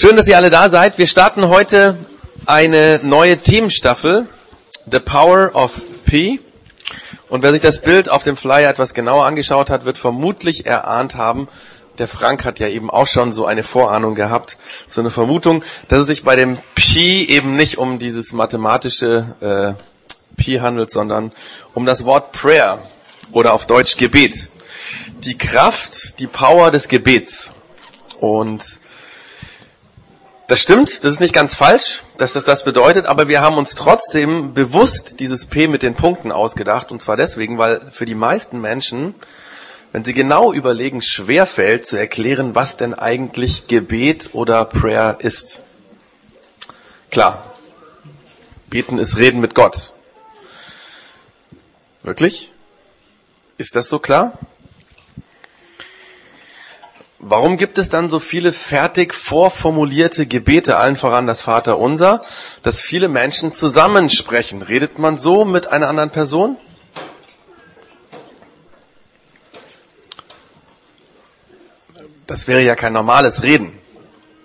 Schön, 0.00 0.14
dass 0.14 0.28
ihr 0.28 0.36
alle 0.36 0.48
da 0.48 0.70
seid. 0.70 0.96
Wir 0.98 1.08
starten 1.08 1.48
heute 1.48 1.96
eine 2.46 3.00
neue 3.02 3.36
Themenstaffel, 3.36 4.28
The 4.88 5.00
Power 5.00 5.56
of 5.56 5.72
P. 6.04 6.38
Und 7.28 7.42
wer 7.42 7.50
sich 7.50 7.62
das 7.62 7.80
Bild 7.80 8.08
auf 8.08 8.22
dem 8.22 8.36
Flyer 8.36 8.70
etwas 8.70 8.94
genauer 8.94 9.26
angeschaut 9.26 9.70
hat, 9.70 9.86
wird 9.86 9.98
vermutlich 9.98 10.66
erahnt 10.66 11.16
haben, 11.16 11.48
der 11.98 12.06
Frank 12.06 12.44
hat 12.44 12.60
ja 12.60 12.68
eben 12.68 12.90
auch 12.90 13.08
schon 13.08 13.32
so 13.32 13.44
eine 13.44 13.64
Vorahnung 13.64 14.14
gehabt, 14.14 14.56
so 14.86 15.00
eine 15.00 15.10
Vermutung, 15.10 15.64
dass 15.88 15.98
es 15.98 16.06
sich 16.06 16.22
bei 16.22 16.36
dem 16.36 16.58
Pi 16.76 17.26
eben 17.26 17.56
nicht 17.56 17.76
um 17.78 17.98
dieses 17.98 18.32
mathematische 18.32 19.34
äh, 19.40 20.40
Pi 20.40 20.58
handelt, 20.58 20.92
sondern 20.92 21.32
um 21.74 21.86
das 21.86 22.04
Wort 22.04 22.30
Prayer 22.30 22.80
oder 23.32 23.52
auf 23.52 23.66
Deutsch 23.66 23.96
Gebet. 23.96 24.48
Die 25.24 25.36
Kraft, 25.36 26.20
die 26.20 26.28
Power 26.28 26.70
des 26.70 26.86
Gebets. 26.86 27.50
Und 28.20 28.62
das 30.48 30.62
stimmt, 30.62 31.04
das 31.04 31.12
ist 31.12 31.20
nicht 31.20 31.34
ganz 31.34 31.54
falsch, 31.54 32.04
dass 32.16 32.32
das 32.32 32.44
das 32.46 32.64
bedeutet, 32.64 33.04
aber 33.04 33.28
wir 33.28 33.42
haben 33.42 33.58
uns 33.58 33.74
trotzdem 33.74 34.54
bewusst 34.54 35.20
dieses 35.20 35.44
P 35.44 35.68
mit 35.68 35.82
den 35.82 35.94
Punkten 35.94 36.32
ausgedacht. 36.32 36.90
Und 36.90 37.02
zwar 37.02 37.18
deswegen, 37.18 37.58
weil 37.58 37.82
für 37.92 38.06
die 38.06 38.14
meisten 38.14 38.58
Menschen, 38.58 39.14
wenn 39.92 40.06
sie 40.06 40.14
genau 40.14 40.54
überlegen, 40.54 41.02
schwer 41.02 41.44
fällt 41.44 41.84
zu 41.84 41.98
erklären, 41.98 42.54
was 42.54 42.78
denn 42.78 42.94
eigentlich 42.94 43.68
Gebet 43.68 44.30
oder 44.32 44.64
Prayer 44.64 45.18
ist. 45.20 45.60
Klar, 47.10 47.54
beten 48.70 48.98
ist 48.98 49.18
reden 49.18 49.40
mit 49.40 49.54
Gott. 49.54 49.92
Wirklich? 52.02 52.50
Ist 53.58 53.76
das 53.76 53.90
so 53.90 53.98
klar? 53.98 54.38
Warum 57.30 57.58
gibt 57.58 57.76
es 57.76 57.90
dann 57.90 58.08
so 58.08 58.20
viele 58.20 58.54
fertig 58.54 59.12
vorformulierte 59.12 60.24
Gebete, 60.24 60.78
allen 60.78 60.96
voran 60.96 61.26
das 61.26 61.42
Vaterunser, 61.42 62.22
dass 62.62 62.80
viele 62.80 63.08
Menschen 63.08 63.52
zusammensprechen? 63.52 64.62
Redet 64.62 64.98
man 64.98 65.18
so 65.18 65.44
mit 65.44 65.66
einer 65.66 65.88
anderen 65.88 66.08
Person? 66.08 66.56
Das 72.26 72.48
wäre 72.48 72.62
ja 72.62 72.74
kein 72.74 72.94
normales 72.94 73.42
Reden. 73.42 73.78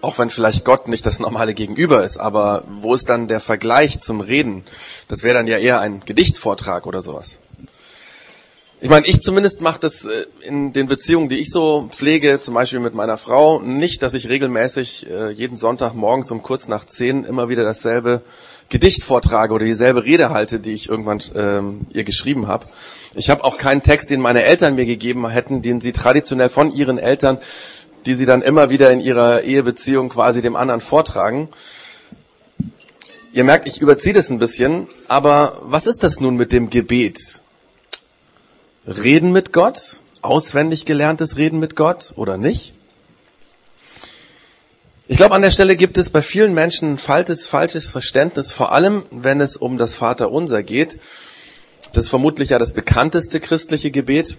Auch 0.01 0.17
wenn 0.17 0.29
vielleicht 0.29 0.65
Gott 0.65 0.89
nicht 0.89 1.05
das 1.05 1.21
normale 1.21 1.53
Gegenüber 1.53 2.03
ist. 2.03 2.17
Aber 2.17 2.65
wo 2.67 2.93
ist 2.93 3.07
dann 3.07 3.29
der 3.29 3.39
Vergleich 3.39 4.01
zum 4.01 4.19
Reden? 4.19 4.65
Das 5.07 5.23
wäre 5.23 5.35
dann 5.35 5.47
ja 5.47 5.57
eher 5.57 5.79
ein 5.79 6.01
Gedichtvortrag 6.03 6.85
oder 6.85 7.01
sowas. 7.01 7.39
Ich 8.83 8.89
meine, 8.89 9.07
ich 9.07 9.21
zumindest 9.21 9.61
mache 9.61 9.79
das 9.79 10.03
äh, 10.03 10.25
in 10.41 10.73
den 10.73 10.87
Beziehungen, 10.87 11.29
die 11.29 11.37
ich 11.37 11.51
so 11.51 11.87
pflege, 11.89 12.41
zum 12.41 12.53
Beispiel 12.53 12.81
mit 12.81 12.93
meiner 12.93 13.15
Frau, 13.15 13.61
nicht, 13.61 14.03
dass 14.03 14.13
ich 14.13 14.27
regelmäßig 14.27 15.09
äh, 15.09 15.29
jeden 15.29 15.55
Sonntag 15.55 15.93
morgens 15.93 16.31
um 16.31 16.43
kurz 16.43 16.67
nach 16.67 16.83
zehn 16.83 17.23
immer 17.23 17.47
wieder 17.47 17.63
dasselbe 17.63 18.23
Gedicht 18.67 19.03
vortrage 19.03 19.53
oder 19.53 19.63
dieselbe 19.63 20.03
Rede 20.03 20.31
halte, 20.31 20.59
die 20.59 20.73
ich 20.73 20.89
irgendwann 20.89 21.21
ähm, 21.33 21.87
ihr 21.93 22.03
geschrieben 22.03 22.47
habe. 22.47 22.65
Ich 23.15 23.29
habe 23.29 23.45
auch 23.45 23.57
keinen 23.57 23.83
Text, 23.83 24.09
den 24.09 24.19
meine 24.19 24.43
Eltern 24.43 24.75
mir 24.75 24.85
gegeben 24.85 25.29
hätten, 25.29 25.61
den 25.61 25.79
sie 25.79 25.93
traditionell 25.93 26.49
von 26.49 26.69
ihren 26.75 26.97
Eltern, 26.97 27.37
die 28.05 28.15
sie 28.15 28.25
dann 28.25 28.41
immer 28.41 28.69
wieder 28.69 28.91
in 28.91 28.99
ihrer 28.99 29.43
Ehebeziehung 29.43 30.09
quasi 30.09 30.41
dem 30.41 30.57
anderen 30.57 30.81
vortragen. 30.81 31.47
Ihr 33.31 33.45
merkt, 33.45 33.65
ich 33.65 33.79
überziehe 33.79 34.13
das 34.13 34.29
ein 34.29 34.39
bisschen, 34.39 34.87
aber 35.07 35.61
was 35.61 35.87
ist 35.87 36.03
das 36.03 36.19
nun 36.19 36.35
mit 36.35 36.51
dem 36.51 36.69
Gebet? 36.69 37.42
Reden 38.85 39.31
mit 39.31 39.53
Gott, 39.53 39.99
auswendig 40.21 40.85
gelerntes 40.85 41.37
Reden 41.37 41.59
mit 41.59 41.75
Gott 41.75 42.13
oder 42.17 42.37
nicht? 42.37 42.73
Ich 45.07 45.17
glaube, 45.17 45.35
an 45.35 45.41
der 45.41 45.51
Stelle 45.51 45.75
gibt 45.75 45.97
es 45.97 46.09
bei 46.09 46.21
vielen 46.21 46.53
Menschen 46.53 46.93
ein 46.93 46.97
falsches, 46.97 47.45
falsches 47.45 47.89
Verständnis, 47.89 48.51
vor 48.51 48.71
allem 48.71 49.03
wenn 49.11 49.41
es 49.41 49.57
um 49.57 49.77
das 49.77 49.95
Vaterunser 49.95 50.63
geht. 50.63 50.99
Das 51.93 52.05
ist 52.05 52.09
vermutlich 52.09 52.49
ja 52.49 52.59
das 52.59 52.73
bekannteste 52.73 53.39
christliche 53.39 53.91
Gebet, 53.91 54.37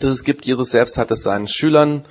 das 0.00 0.10
es 0.10 0.24
gibt. 0.24 0.44
Jesus 0.44 0.70
selbst 0.70 0.98
hat 0.98 1.10
es 1.10 1.22
seinen 1.22 1.48
Schülern 1.48 2.04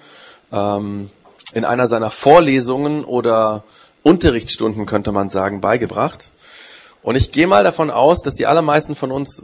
ähm, 0.51 1.09
in 1.53 1.65
einer 1.65 1.87
seiner 1.87 2.11
Vorlesungen 2.11 3.03
oder 3.03 3.63
Unterrichtsstunden, 4.03 4.85
könnte 4.85 5.11
man 5.11 5.29
sagen, 5.29 5.61
beigebracht. 5.61 6.31
Und 7.01 7.15
ich 7.15 7.31
gehe 7.31 7.47
mal 7.47 7.63
davon 7.63 7.91
aus, 7.91 8.23
dass 8.23 8.35
die 8.35 8.45
allermeisten 8.45 8.95
von 8.95 9.11
uns 9.11 9.43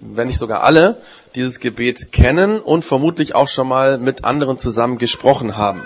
wenn 0.00 0.26
nicht 0.26 0.38
sogar 0.38 0.62
alle, 0.62 1.00
dieses 1.34 1.60
Gebet 1.60 2.12
kennen 2.12 2.60
und 2.60 2.84
vermutlich 2.84 3.34
auch 3.34 3.48
schon 3.48 3.68
mal 3.68 3.98
mit 3.98 4.24
anderen 4.24 4.58
zusammen 4.58 4.98
gesprochen 4.98 5.56
haben. 5.56 5.82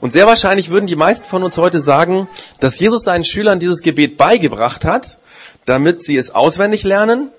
Und 0.00 0.12
sehr 0.12 0.26
wahrscheinlich 0.26 0.70
würden 0.70 0.86
die 0.86 0.96
meisten 0.96 1.26
von 1.26 1.42
uns 1.42 1.56
heute 1.58 1.80
sagen, 1.80 2.28
dass 2.60 2.78
Jesus 2.78 3.02
seinen 3.02 3.24
Schülern 3.24 3.58
dieses 3.58 3.80
Gebet 3.80 4.16
beigebracht 4.16 4.84
hat, 4.84 5.18
damit 5.64 6.02
sie 6.04 6.16
es 6.16 6.34
auswendig 6.34 6.84
lernen, 6.84 7.30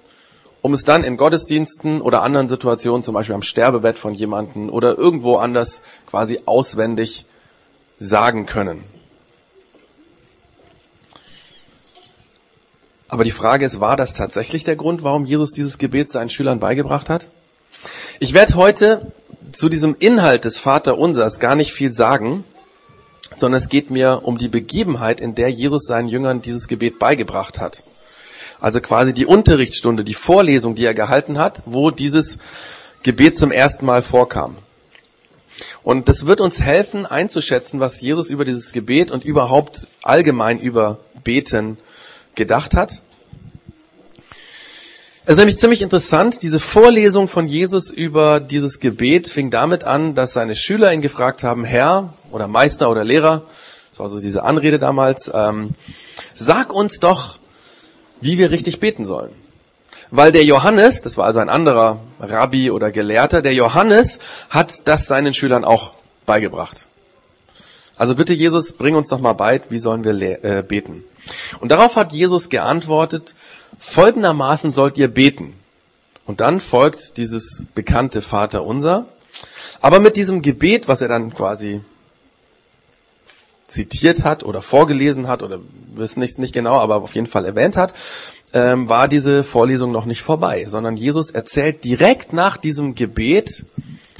um 0.62 0.74
es 0.74 0.84
dann 0.84 1.04
in 1.04 1.16
Gottesdiensten 1.16 2.02
oder 2.02 2.22
anderen 2.22 2.50
Situationen, 2.50 3.02
zum 3.02 3.14
Beispiel 3.14 3.36
am 3.36 3.42
Sterbebett 3.42 3.98
von 3.98 4.14
jemandem 4.14 4.70
oder 4.70 4.98
irgendwo 4.98 5.38
anders 5.38 5.84
quasi 6.06 6.42
auswendig 6.46 7.26
sagen 7.98 8.46
können. 8.46 8.84
Aber 13.10 13.24
die 13.24 13.32
Frage 13.32 13.66
ist, 13.66 13.80
war 13.80 13.98
das 13.98 14.14
tatsächlich 14.14 14.64
der 14.64 14.76
Grund, 14.76 15.04
warum 15.04 15.26
Jesus 15.26 15.52
dieses 15.52 15.80
Gebet 15.80 16.12
seinen 16.12 16.30
Schülern 16.30 16.60
beigebracht 16.60 17.10
hat? 17.10 17.28
Ich 18.20 18.34
werde 18.34 18.54
heute 18.54 19.12
zu 19.52 19.68
diesem 19.68 19.96
Inhalt 20.00 20.46
des 20.46 20.60
Vaterunsers 20.60 21.40
gar 21.40 21.56
nicht 21.56 21.74
viel 21.74 21.92
sagen, 21.92 22.44
sondern 23.36 23.58
es 23.58 23.68
geht 23.68 23.90
mir 23.90 24.22
um 24.24 24.38
die 24.38 24.48
Begebenheit, 24.48 25.22
in 25.22 25.34
der 25.34 25.50
Jesus 25.50 25.86
seinen 25.86 26.08
Jüngern 26.08 26.42
dieses 26.42 26.68
Gebet 26.68 27.00
beigebracht 27.00 27.60
hat. 27.60 27.84
Also 28.62 28.80
quasi 28.80 29.14
die 29.14 29.26
Unterrichtsstunde, 29.26 30.04
die 30.04 30.14
Vorlesung, 30.14 30.76
die 30.76 30.86
er 30.86 30.94
gehalten 30.94 31.40
hat, 31.40 31.64
wo 31.66 31.90
dieses 31.90 32.38
Gebet 33.02 33.38
zum 33.38 33.52
ersten 33.52 33.86
Mal 33.86 34.04
vorkam. 34.04 34.56
Und 35.82 36.10
das 36.10 36.28
wird 36.28 36.42
uns 36.42 36.62
helfen 36.62 37.08
einzuschätzen, 37.08 37.80
was 37.80 38.02
Jesus 38.02 38.30
über 38.30 38.46
dieses 38.46 38.72
Gebet 38.72 39.10
und 39.10 39.26
überhaupt 39.26 39.88
allgemein 40.04 40.60
über 40.60 41.00
Beten 41.24 41.78
gedacht 42.40 42.76
hat. 42.76 43.02
Es 45.26 45.34
ist 45.34 45.38
nämlich 45.38 45.58
ziemlich 45.58 45.84
interessant, 45.84 46.42
diese 46.42 46.60
Vorlesung 46.60 47.28
von 47.28 47.48
Jesus 47.48 47.92
über 47.92 48.40
dieses 48.40 48.80
Gebet 48.80 49.28
fing 49.28 49.52
damit 49.52 49.84
an, 49.84 50.16
dass 50.16 50.34
seine 50.34 50.56
Schüler 50.56 50.92
ihn 50.92 51.02
gefragt 51.02 51.44
haben, 51.44 51.64
Herr 51.64 52.16
oder 52.32 52.48
Meister 52.48 52.90
oder 52.90 53.04
Lehrer, 53.04 53.44
das 53.92 54.00
war 54.00 54.10
so 54.10 54.20
diese 54.20 54.42
Anrede 54.42 54.80
damals, 54.80 55.30
ähm, 55.32 55.76
sag 56.34 56.74
uns 56.74 57.00
doch, 57.00 57.38
wie 58.22 58.40
wir 58.40 58.50
richtig 58.50 58.80
beten 58.80 59.06
sollen. 59.06 59.30
Weil 60.10 60.32
der 60.32 60.46
Johannes, 60.46 61.04
das 61.04 61.16
war 61.18 61.26
also 61.26 61.40
ein 61.40 61.50
anderer 61.50 62.00
Rabbi 62.20 62.72
oder 62.72 62.90
Gelehrter, 62.90 63.44
der 63.44 63.54
Johannes 63.54 64.18
hat 64.50 64.88
das 64.88 65.06
seinen 65.06 65.36
Schülern 65.36 65.64
auch 65.64 65.92
beigebracht. 66.26 66.88
Also 67.98 68.16
bitte 68.16 68.34
Jesus, 68.34 68.74
bring 68.74 68.96
uns 68.96 69.10
doch 69.10 69.20
mal 69.20 69.34
bei, 69.34 69.62
wie 69.70 69.78
sollen 69.78 70.04
wir 70.04 70.44
äh, 70.44 70.64
beten. 70.68 71.04
Und 71.60 71.72
darauf 71.72 71.96
hat 71.96 72.12
Jesus 72.12 72.50
geantwortet, 72.50 73.36
folgendermaßen 73.78 74.74
sollt 74.74 74.98
ihr 74.98 75.08
beten. 75.08 75.54
Und 76.26 76.42
dann 76.42 76.60
folgt 76.60 77.18
dieses 77.18 77.66
bekannte 77.74 78.22
Vater 78.22 78.64
unser. 78.64 79.08
Aber 79.82 80.00
mit 80.00 80.18
diesem 80.18 80.42
Gebet, 80.42 80.88
was 80.88 81.02
er 81.02 81.08
dann 81.08 81.34
quasi 81.34 81.82
zitiert 83.68 84.24
hat 84.24 84.44
oder 84.44 84.62
vorgelesen 84.62 85.28
hat 85.28 85.44
oder 85.44 85.60
wissen 85.94 86.20
nicht, 86.20 86.40
nicht 86.40 86.54
genau, 86.54 86.80
aber 86.80 86.98
auf 86.98 87.16
jeden 87.16 87.28
Fall 87.28 87.46
erwähnt 87.46 87.78
hat, 87.78 87.94
ähm, 88.54 88.90
war 88.90 89.08
diese 89.08 89.44
Vorlesung 89.44 89.92
noch 89.92 90.06
nicht 90.06 90.22
vorbei, 90.22 90.66
sondern 90.66 90.98
Jesus 90.98 91.30
erzählt 91.30 91.84
direkt 91.84 92.34
nach 92.34 92.58
diesem 92.58 92.96
Gebet 92.96 93.66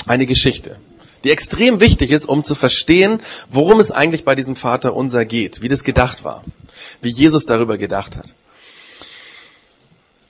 eine 0.06 0.28
Geschichte, 0.28 0.78
die 1.24 1.32
extrem 1.32 1.80
wichtig 1.80 2.12
ist, 2.12 2.26
um 2.26 2.44
zu 2.44 2.54
verstehen, 2.54 3.22
worum 3.52 3.80
es 3.80 3.92
eigentlich 3.92 4.24
bei 4.24 4.36
diesem 4.36 4.56
Vater 4.56 4.96
unser 4.96 5.26
geht, 5.26 5.62
wie 5.62 5.68
das 5.68 5.84
gedacht 5.84 6.24
war 6.24 6.44
wie 7.02 7.10
Jesus 7.10 7.46
darüber 7.46 7.78
gedacht 7.78 8.18
hat. 8.18 8.34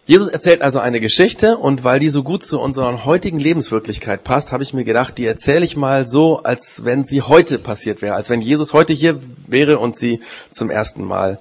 Jesus 0.10 0.28
erzählt 0.28 0.63
also 0.63 0.80
eine 0.80 1.00
Geschichte 1.00 1.57
und 1.57 1.84
weil 1.84 2.00
die 2.00 2.10
so 2.10 2.24
gut 2.24 2.44
zu 2.44 2.60
unserer 2.60 3.06
heutigen 3.06 3.40
Lebenswirklichkeit 3.40 4.24
passt, 4.24 4.51
habe 4.51 4.63
ich 4.63 4.74
mir 4.74 4.84
gedacht, 4.84 5.19
die 5.19 5.28
erzähle 5.28 5.63
ich 5.63 5.75
mal 5.75 6.07
so, 6.07 6.42
als 6.42 6.84
wenn 6.84 7.04
sie 7.04 7.22
heute 7.22 7.60
passiert 7.60 8.01
wäre, 8.01 8.16
als 8.16 8.31
wenn 8.31 8.42
Jesus 8.42 8.74
heute 8.74 8.92
hier 8.92 9.19
wäre 9.46 9.78
und 9.78 9.96
sie 9.96 10.19
zum 10.50 10.72
ersten 10.72 11.04
Mal 11.04 11.38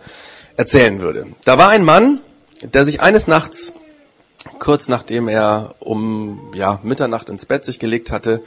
erzählen 0.58 1.00
würde. 1.00 1.28
Da 1.46 1.56
war 1.56 1.70
ein 1.70 1.82
Mann, 1.82 2.20
der 2.62 2.84
sich 2.84 3.00
eines 3.00 3.26
Nachts, 3.26 3.72
kurz 4.58 4.88
nachdem 4.88 5.28
er 5.28 5.74
um 5.78 6.52
ja, 6.54 6.78
Mitternacht 6.82 7.30
ins 7.30 7.46
Bett 7.46 7.64
sich 7.64 7.78
gelegt 7.78 8.12
hatte, 8.12 8.42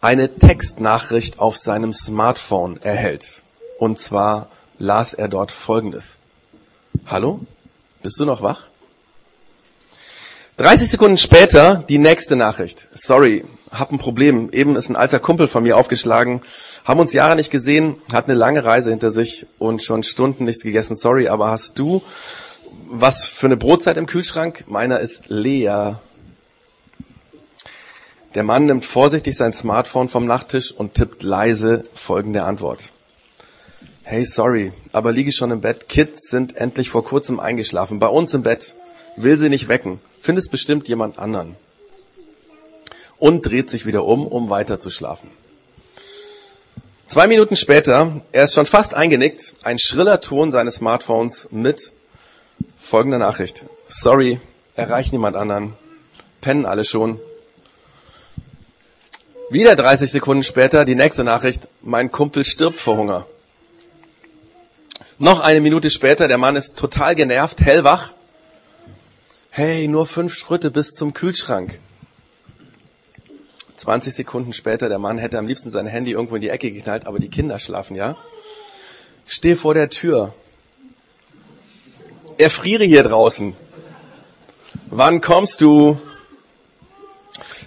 eine 0.00 0.36
Textnachricht 0.36 1.38
auf 1.38 1.56
seinem 1.56 1.92
Smartphone 1.92 2.82
erhält. 2.82 3.44
Und 3.78 4.00
zwar 4.00 4.48
las 4.78 5.14
er 5.14 5.28
dort 5.28 5.52
Folgendes. 5.52 6.16
Hallo? 7.06 7.40
Bist 8.02 8.18
du 8.20 8.24
noch 8.24 8.42
wach? 8.42 8.68
30 10.56 10.90
Sekunden 10.90 11.18
später 11.18 11.84
die 11.88 11.98
nächste 11.98 12.36
Nachricht. 12.36 12.86
Sorry, 12.94 13.44
hab 13.72 13.90
ein 13.90 13.98
Problem. 13.98 14.50
Eben 14.52 14.76
ist 14.76 14.88
ein 14.88 14.96
alter 14.96 15.18
Kumpel 15.18 15.48
von 15.48 15.64
mir 15.64 15.76
aufgeschlagen, 15.76 16.42
haben 16.84 17.00
uns 17.00 17.12
Jahre 17.12 17.34
nicht 17.34 17.50
gesehen, 17.50 17.96
hat 18.12 18.26
eine 18.26 18.34
lange 18.34 18.64
Reise 18.64 18.90
hinter 18.90 19.10
sich 19.10 19.46
und 19.58 19.82
schon 19.82 20.04
Stunden 20.04 20.44
nichts 20.44 20.62
gegessen. 20.62 20.94
Sorry, 20.94 21.28
aber 21.28 21.50
hast 21.50 21.78
du 21.78 22.02
was 22.86 23.24
für 23.24 23.46
eine 23.46 23.56
Brotzeit 23.56 23.96
im 23.96 24.06
Kühlschrank? 24.06 24.64
Meiner 24.68 25.00
ist 25.00 25.28
leer. 25.28 26.00
Der 28.34 28.42
Mann 28.42 28.66
nimmt 28.66 28.84
vorsichtig 28.84 29.36
sein 29.36 29.52
Smartphone 29.52 30.08
vom 30.08 30.26
Nachttisch 30.26 30.72
und 30.72 30.94
tippt 30.94 31.22
leise 31.22 31.84
folgende 31.94 32.44
Antwort. 32.44 32.92
Hey, 34.06 34.26
sorry, 34.26 34.70
aber 34.92 35.12
liege 35.12 35.32
schon 35.32 35.50
im 35.50 35.62
Bett. 35.62 35.88
Kids 35.88 36.28
sind 36.28 36.56
endlich 36.58 36.90
vor 36.90 37.02
kurzem 37.02 37.40
eingeschlafen. 37.40 37.98
Bei 37.98 38.06
uns 38.06 38.34
im 38.34 38.42
Bett. 38.42 38.74
Will 39.16 39.38
sie 39.38 39.48
nicht 39.48 39.68
wecken. 39.68 39.98
Findest 40.20 40.50
bestimmt 40.50 40.88
jemand 40.88 41.18
anderen. 41.18 41.56
Und 43.18 43.46
dreht 43.46 43.70
sich 43.70 43.86
wieder 43.86 44.04
um, 44.04 44.26
um 44.26 44.50
weiter 44.50 44.78
zu 44.78 44.90
schlafen. 44.90 45.30
Zwei 47.06 47.26
Minuten 47.26 47.56
später, 47.56 48.20
er 48.32 48.44
ist 48.44 48.52
schon 48.52 48.66
fast 48.66 48.92
eingenickt, 48.92 49.54
ein 49.62 49.78
schriller 49.78 50.20
Ton 50.20 50.52
seines 50.52 50.76
Smartphones 50.76 51.48
mit 51.50 51.94
folgender 52.78 53.18
Nachricht. 53.18 53.64
Sorry, 53.86 54.38
erreicht 54.76 55.12
niemand 55.12 55.34
anderen. 55.34 55.72
Pennen 56.42 56.66
alle 56.66 56.84
schon. 56.84 57.18
Wieder 59.48 59.76
30 59.76 60.10
Sekunden 60.10 60.42
später 60.42 60.84
die 60.84 60.94
nächste 60.94 61.24
Nachricht. 61.24 61.68
Mein 61.80 62.12
Kumpel 62.12 62.44
stirbt 62.44 62.78
vor 62.78 62.98
Hunger. 62.98 63.26
Noch 65.18 65.40
eine 65.40 65.60
Minute 65.60 65.90
später, 65.90 66.26
der 66.26 66.38
Mann 66.38 66.56
ist 66.56 66.76
total 66.76 67.14
genervt, 67.14 67.60
hellwach. 67.60 68.14
Hey, 69.50 69.86
nur 69.86 70.06
fünf 70.06 70.34
Schritte 70.34 70.72
bis 70.72 70.90
zum 70.90 71.14
Kühlschrank. 71.14 71.78
20 73.76 74.12
Sekunden 74.12 74.52
später, 74.52 74.88
der 74.88 74.98
Mann 74.98 75.18
hätte 75.18 75.38
am 75.38 75.46
liebsten 75.46 75.70
sein 75.70 75.86
Handy 75.86 76.10
irgendwo 76.10 76.34
in 76.34 76.40
die 76.40 76.48
Ecke 76.48 76.72
geknallt, 76.72 77.06
aber 77.06 77.20
die 77.20 77.28
Kinder 77.28 77.60
schlafen, 77.60 77.94
ja? 77.94 78.16
Steh 79.24 79.54
vor 79.54 79.74
der 79.74 79.88
Tür. 79.88 80.34
Erfriere 82.36 82.82
hier 82.82 83.04
draußen. 83.04 83.54
Wann 84.90 85.20
kommst 85.20 85.60
du? 85.60 86.00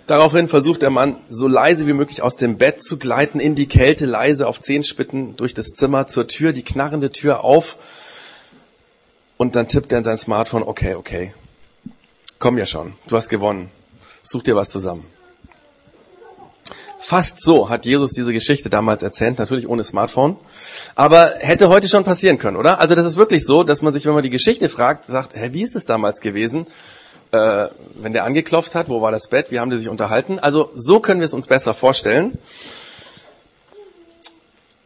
Daraufhin 0.07 0.47
versucht 0.47 0.81
der 0.81 0.89
Mann 0.89 1.17
so 1.27 1.49
leise 1.49 1.85
wie 1.85 1.93
möglich 1.93 2.21
aus 2.21 2.37
dem 2.37 2.57
Bett 2.57 2.81
zu 2.81 2.97
gleiten, 2.97 3.41
in 3.41 3.55
die 3.55 3.67
Kälte, 3.67 4.05
leise 4.05 4.47
auf 4.47 4.61
Zehenspitten 4.61 5.35
durch 5.35 5.53
das 5.53 5.67
Zimmer 5.67 6.07
zur 6.07 6.27
Tür, 6.27 6.53
die 6.53 6.63
knarrende 6.63 7.11
Tür 7.11 7.43
auf. 7.43 7.77
Und 9.35 9.55
dann 9.55 9.67
tippt 9.67 9.91
er 9.91 9.97
in 9.97 10.03
sein 10.05 10.17
Smartphone, 10.17 10.63
okay, 10.63 10.95
okay. 10.95 11.33
Komm 12.39 12.57
ja 12.57 12.65
schon, 12.65 12.93
du 13.07 13.17
hast 13.17 13.27
gewonnen. 13.27 13.69
Such 14.23 14.43
dir 14.43 14.55
was 14.55 14.69
zusammen. 14.69 15.05
Fast 16.99 17.41
so 17.41 17.69
hat 17.69 17.85
Jesus 17.85 18.11
diese 18.11 18.33
Geschichte 18.33 18.69
damals 18.69 19.03
erzählt, 19.03 19.39
natürlich 19.39 19.67
ohne 19.67 19.83
Smartphone. 19.83 20.37
Aber 20.95 21.35
hätte 21.39 21.69
heute 21.69 21.87
schon 21.87 22.03
passieren 22.03 22.37
können, 22.37 22.57
oder? 22.57 22.79
Also 22.79 22.95
das 22.95 23.05
ist 23.05 23.17
wirklich 23.17 23.45
so, 23.45 23.63
dass 23.63 23.81
man 23.81 23.93
sich, 23.93 24.05
wenn 24.05 24.13
man 24.13 24.23
die 24.23 24.29
Geschichte 24.29 24.69
fragt, 24.69 25.05
sagt, 25.05 25.35
hä, 25.35 25.49
wie 25.51 25.63
ist 25.63 25.75
es 25.75 25.85
damals 25.85 26.21
gewesen? 26.21 26.65
Äh, 27.31 27.67
wenn 27.95 28.13
der 28.13 28.23
angeklopft 28.23 28.75
hat, 28.75 28.89
wo 28.89 29.01
war 29.01 29.11
das 29.11 29.27
Bett, 29.29 29.47
wie 29.49 29.59
haben 29.59 29.69
die 29.69 29.77
sich 29.77 29.89
unterhalten. 29.89 30.39
Also 30.39 30.71
so 30.75 30.99
können 30.99 31.19
wir 31.19 31.25
es 31.25 31.33
uns 31.33 31.47
besser 31.47 31.73
vorstellen. 31.73 32.37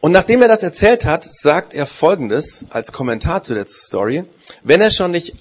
Und 0.00 0.10
nachdem 0.10 0.42
er 0.42 0.48
das 0.48 0.64
erzählt 0.64 1.04
hat, 1.04 1.22
sagt 1.24 1.74
er 1.74 1.86
Folgendes 1.86 2.66
als 2.70 2.90
Kommentar 2.90 3.44
zu 3.44 3.54
der 3.54 3.66
Story. 3.66 4.24
Wenn 4.62 4.80
er 4.80 4.90
schon 4.90 5.12
nicht 5.12 5.34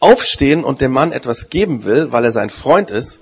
aufstehen 0.00 0.64
und 0.64 0.80
dem 0.80 0.92
Mann 0.92 1.12
etwas 1.12 1.50
geben 1.50 1.84
will, 1.84 2.10
weil 2.10 2.24
er 2.24 2.32
sein 2.32 2.50
Freund 2.50 2.90
ist, 2.90 3.20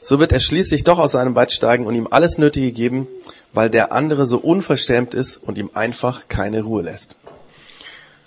so 0.00 0.18
wird 0.18 0.32
er 0.32 0.40
schließlich 0.40 0.84
doch 0.84 0.98
aus 0.98 1.12
seinem 1.12 1.34
Bett 1.34 1.52
steigen 1.52 1.86
und 1.86 1.94
ihm 1.94 2.08
alles 2.10 2.36
Nötige 2.36 2.72
geben, 2.72 3.06
weil 3.52 3.70
der 3.70 3.92
andere 3.92 4.26
so 4.26 4.38
unverstämt 4.38 5.14
ist 5.14 5.36
und 5.36 5.56
ihm 5.56 5.70
einfach 5.74 6.28
keine 6.28 6.62
Ruhe 6.62 6.82
lässt. 6.82 7.16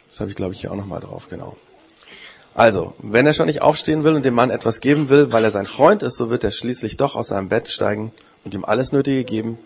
Das 0.09 0.21
habe 0.21 0.29
ich, 0.29 0.35
glaube 0.35 0.53
ich, 0.53 0.61
hier 0.61 0.71
auch 0.71 0.75
nochmal 0.75 1.01
drauf, 1.01 1.27
genau. 1.29 1.57
Also, 2.55 2.93
wenn 2.99 3.27
er 3.27 3.33
schon 3.33 3.47
nicht 3.47 3.61
aufstehen 3.61 4.05
will 4.05 4.15
und 4.15 4.23
dem 4.23 4.33
Mann 4.33 4.49
etwas 4.49 4.79
geben 4.79 5.09
will, 5.09 5.33
weil 5.33 5.43
er 5.43 5.51
sein 5.51 5.65
Freund 5.65 6.01
ist, 6.03 6.15
so 6.15 6.29
wird 6.29 6.45
er 6.45 6.51
schließlich 6.51 6.95
doch 6.95 7.17
aus 7.17 7.27
seinem 7.27 7.49
Bett 7.49 7.67
steigen 7.67 8.13
und 8.45 8.53
ihm 8.53 8.63
alles 8.63 8.93
Nötige 8.93 9.25
geben, 9.25 9.57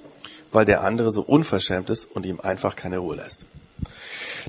weil 0.52 0.66
der 0.66 0.84
andere 0.84 1.12
so 1.12 1.22
unverschämt 1.22 1.92
ist 1.92 2.06
und 2.06 2.26
ihm 2.26 2.40
einfach 2.40 2.76
keine 2.76 2.98
Ruhe 2.98 3.18
lässt. 3.18 3.46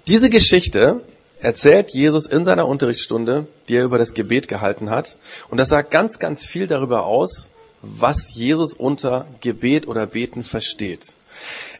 Diese 0.06 0.30
Geschichte 0.30 1.02
erzählt 1.38 1.90
Jesus 1.90 2.24
in 2.24 2.46
seiner 2.46 2.66
Unterrichtsstunde, 2.66 3.46
die 3.68 3.76
er 3.76 3.84
über 3.84 3.98
das 3.98 4.14
Gebet 4.14 4.48
gehalten 4.48 4.88
hat. 4.88 5.16
Und 5.50 5.58
das 5.58 5.68
sagt 5.68 5.90
ganz, 5.90 6.18
ganz 6.18 6.42
viel 6.42 6.66
darüber 6.66 7.04
aus, 7.04 7.50
was 7.82 8.34
Jesus 8.34 8.72
unter 8.72 9.26
Gebet 9.42 9.86
oder 9.86 10.06
Beten 10.06 10.44
versteht. 10.44 11.14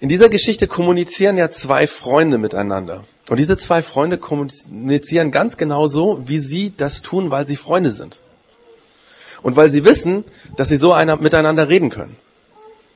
In 0.01 0.09
dieser 0.09 0.29
Geschichte 0.29 0.67
kommunizieren 0.67 1.37
ja 1.37 1.51
zwei 1.51 1.87
Freunde 1.87 2.39
miteinander. 2.39 3.05
Und 3.29 3.37
diese 3.37 3.57
zwei 3.57 3.83
Freunde 3.83 4.19
kommunizieren 4.19 5.31
ganz 5.31 5.57
genau 5.57 5.87
so, 5.87 6.23
wie 6.27 6.39
sie 6.39 6.73
das 6.77 7.03
tun, 7.03 7.31
weil 7.31 7.47
sie 7.47 7.57
Freunde 7.57 7.91
sind. 7.91 8.21
Und 9.43 9.57
weil 9.57 9.71
sie 9.71 9.85
wissen, 9.85 10.25
dass 10.57 10.69
sie 10.69 10.77
so 10.77 10.93
einer, 10.93 11.17
miteinander 11.17 11.69
reden 11.69 11.91
können. 11.91 12.17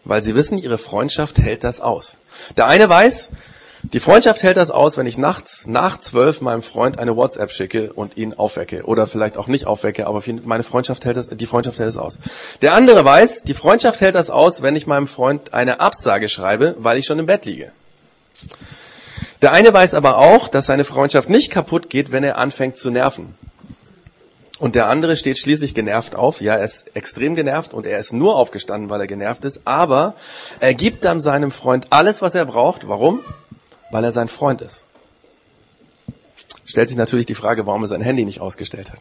Weil 0.05 0.23
sie 0.23 0.35
wissen, 0.35 0.59
ihre 0.59 0.79
Freundschaft 0.79 1.39
hält 1.39 1.65
das 1.65 1.81
aus. 1.81 2.19
Der 2.57 2.67
eine 2.67 2.89
weiß, 2.89 3.31
die 3.93 4.01
Freundschaft 4.01 4.43
hält 4.43 4.57
das 4.57 4.71
aus, 4.71 4.97
wenn 4.97 5.07
ich 5.07 5.19
nachts 5.19 5.67
nach 5.67 5.99
zwölf 5.99 6.41
meinem 6.41 6.63
Freund 6.63 6.99
eine 6.99 7.17
WhatsApp 7.17 7.53
schicke 7.53 7.93
und 7.93 8.17
ihn 8.17 8.33
aufwecke. 8.33 8.85
Oder 8.85 9.07
vielleicht 9.07 9.37
auch 9.37 9.47
nicht 9.47 9.67
aufwecke, 9.67 10.07
aber 10.07 10.23
meine 10.45 10.63
Freundschaft 10.63 11.05
hält 11.05 11.17
das, 11.17 11.29
die 11.29 11.47
Freundschaft 11.47 11.79
hält 11.79 11.89
das 11.89 11.99
aus. 11.99 12.19
Der 12.63 12.75
andere 12.75 13.05
weiß, 13.05 13.43
die 13.43 13.55
Freundschaft 13.55 14.01
hält 14.01 14.15
das 14.15 14.31
aus, 14.31 14.63
wenn 14.63 14.75
ich 14.75 14.87
meinem 14.87 15.07
Freund 15.07 15.53
eine 15.53 15.81
Absage 15.81 16.29
schreibe, 16.29 16.75
weil 16.79 16.97
ich 16.97 17.05
schon 17.05 17.19
im 17.19 17.27
Bett 17.27 17.45
liege. 17.45 17.73
Der 19.43 19.53
eine 19.53 19.73
weiß 19.73 19.93
aber 19.93 20.17
auch, 20.17 20.49
dass 20.49 20.67
seine 20.67 20.85
Freundschaft 20.85 21.29
nicht 21.29 21.51
kaputt 21.51 21.91
geht, 21.91 22.11
wenn 22.11 22.25
er 22.25 22.39
anfängt 22.39 22.79
zu 22.79 22.91
nerven. 22.91 23.35
Und 24.59 24.77
der 24.77 24.87
andere 24.89 25.17
steht 25.17 25.39
schließlich 25.39 25.75
genervt 25.75 26.15
auf. 26.15 26.41
Ja, 26.41 26.57
er 26.57 26.65
ist 26.65 26.97
extrem 26.97 27.35
genervt 27.35 27.75
und 27.75 27.87
er 27.87 27.99
ist 27.99 28.13
nur 28.13 28.37
aufgestanden, 28.37 28.89
weil 28.89 29.01
er 29.01 29.07
genervt 29.07 29.45
ist. 29.45 29.63
Aber 29.67 30.15
er 30.61 30.73
gibt 30.73 31.05
dann 31.05 31.21
seinem 31.21 31.51
Freund 31.51 31.89
alles, 31.91 32.23
was 32.23 32.35
er 32.35 32.47
braucht. 32.47 32.89
Warum? 32.89 33.21
Weil 33.95 34.03
er 34.03 34.11
sein 34.11 34.27
Freund 34.27 34.61
ist. 34.61 34.87
Stellt 36.65 36.89
sich 36.89 36.99
natürlich 36.99 37.27
die 37.27 37.37
Frage, 37.37 37.65
warum 37.65 37.85
er 37.85 37.87
sein 37.87 38.01
Handy 38.01 38.25
nicht 38.25 38.41
ausgestellt 38.41 38.91
hat. 38.91 38.99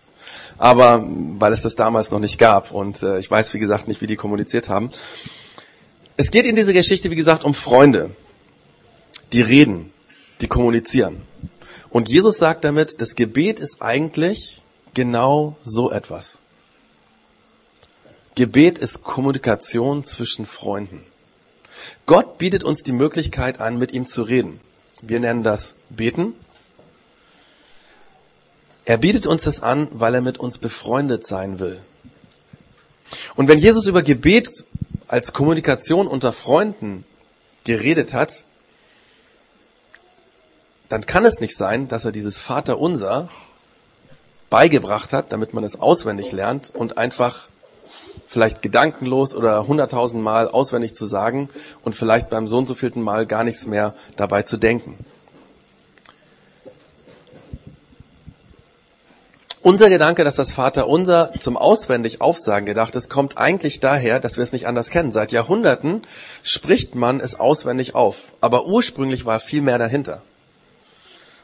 Aber 0.59 1.03
weil 1.39 1.51
es 1.51 1.63
das 1.63 1.75
damals 1.75 2.11
noch 2.11 2.19
nicht 2.19 2.37
gab. 2.37 2.69
Und 2.69 3.01
äh, 3.01 3.17
ich 3.17 3.31
weiß, 3.31 3.55
wie 3.55 3.59
gesagt, 3.59 3.87
nicht, 3.87 4.01
wie 4.01 4.05
die 4.05 4.17
kommuniziert 4.17 4.69
haben. 4.69 4.91
Es 6.15 6.29
geht 6.29 6.45
in 6.45 6.55
dieser 6.55 6.73
Geschichte, 6.73 7.09
wie 7.09 7.15
gesagt, 7.15 7.43
um 7.43 7.55
Freunde, 7.55 8.11
die 9.31 9.41
reden, 9.41 9.91
die 10.41 10.47
kommunizieren. 10.47 11.23
Und 11.89 12.07
Jesus 12.07 12.37
sagt 12.37 12.63
damit, 12.63 13.01
das 13.01 13.15
Gebet 13.15 13.59
ist 13.59 13.81
eigentlich 13.81 14.61
genau 14.93 15.57
so 15.63 15.89
etwas. 15.89 16.37
Gebet 18.35 18.77
ist 18.77 19.01
Kommunikation 19.01 20.03
zwischen 20.03 20.45
Freunden. 20.45 21.03
Gott 22.05 22.37
bietet 22.37 22.63
uns 22.63 22.83
die 22.83 22.91
Möglichkeit 22.91 23.59
an, 23.59 23.79
mit 23.79 23.91
ihm 23.91 24.05
zu 24.05 24.21
reden. 24.21 24.59
Wir 25.05 25.19
nennen 25.19 25.43
das 25.43 25.75
Beten. 25.89 26.33
Er 28.85 28.97
bietet 28.97 29.27
uns 29.27 29.43
das 29.43 29.61
an, 29.61 29.89
weil 29.91 30.15
er 30.15 30.21
mit 30.21 30.37
uns 30.37 30.59
befreundet 30.59 31.27
sein 31.27 31.59
will. 31.59 31.81
Und 33.35 33.49
wenn 33.49 33.59
Jesus 33.59 33.85
über 33.85 34.01
Gebet 34.01 34.49
als 35.09 35.33
Kommunikation 35.33 36.07
unter 36.07 36.31
Freunden 36.31 37.03
geredet 37.65 38.13
hat, 38.13 38.45
dann 40.87 41.05
kann 41.05 41.25
es 41.25 41.41
nicht 41.41 41.57
sein, 41.57 41.89
dass 41.89 42.05
er 42.05 42.13
dieses 42.13 42.37
Vaterunser 42.37 43.29
beigebracht 44.49 45.11
hat, 45.11 45.33
damit 45.33 45.53
man 45.53 45.65
es 45.65 45.81
auswendig 45.81 46.31
lernt 46.31 46.73
und 46.73 46.97
einfach 46.97 47.49
vielleicht 48.33 48.61
gedankenlos 48.61 49.35
oder 49.35 49.67
hunderttausendmal 49.67 50.49
auswendig 50.49 50.95
zu 50.95 51.05
sagen 51.05 51.49
und 51.83 51.95
vielleicht 51.95 52.29
beim 52.29 52.47
so 52.47 52.57
und 52.57 52.65
so 52.65 52.73
vielten 52.73 53.01
Mal 53.01 53.25
gar 53.25 53.43
nichts 53.43 53.67
mehr 53.67 53.93
dabei 54.17 54.41
zu 54.41 54.57
denken. 54.57 54.97
Unser 59.61 59.89
Gedanke, 59.89 60.25
dass 60.25 60.35
das 60.35 60.51
Vaterunser 60.51 61.31
zum 61.39 61.55
auswendig 61.55 62.19
Aufsagen 62.19 62.65
gedacht 62.65 62.97
ist, 62.97 63.09
kommt 63.09 63.37
eigentlich 63.37 63.79
daher, 63.79 64.19
dass 64.19 64.35
wir 64.35 64.43
es 64.43 64.51
nicht 64.51 64.67
anders 64.67 64.89
kennen. 64.89 65.13
Seit 65.13 65.31
Jahrhunderten 65.31 66.01
spricht 66.41 66.95
man 66.95 67.21
es 67.21 67.39
auswendig 67.39 67.95
auf, 67.95 68.33
aber 68.41 68.65
ursprünglich 68.65 69.25
war 69.25 69.39
viel 69.39 69.61
mehr 69.61 69.77
dahinter. 69.77 70.21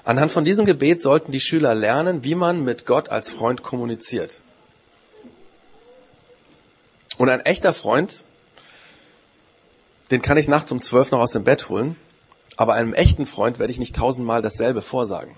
Anhand 0.03 0.33
von 0.33 0.43
diesem 0.43 0.65
Gebet 0.65 1.01
sollten 1.01 1.31
die 1.31 1.39
Schüler 1.39 1.75
lernen, 1.75 2.25
wie 2.25 2.35
man 2.35 2.63
mit 2.63 2.85
Gott 2.85 3.07
als 3.07 3.29
Freund 3.29 3.63
kommuniziert. 3.63 4.41
Und 7.19 7.27
ein 7.27 7.41
echter 7.41 7.73
Freund, 7.73 8.23
den 10.09 10.21
kann 10.21 10.37
ich 10.37 10.47
nachts 10.47 10.71
um 10.71 10.81
zwölf 10.81 11.11
noch 11.11 11.19
aus 11.19 11.33
dem 11.33 11.43
Bett 11.43 11.67
holen, 11.67 11.97
aber 12.55 12.75
einem 12.75 12.93
echten 12.93 13.25
Freund 13.25 13.59
werde 13.59 13.71
ich 13.71 13.77
nicht 13.77 13.93
tausendmal 13.93 14.41
dasselbe 14.41 14.81
vorsagen. 14.81 15.35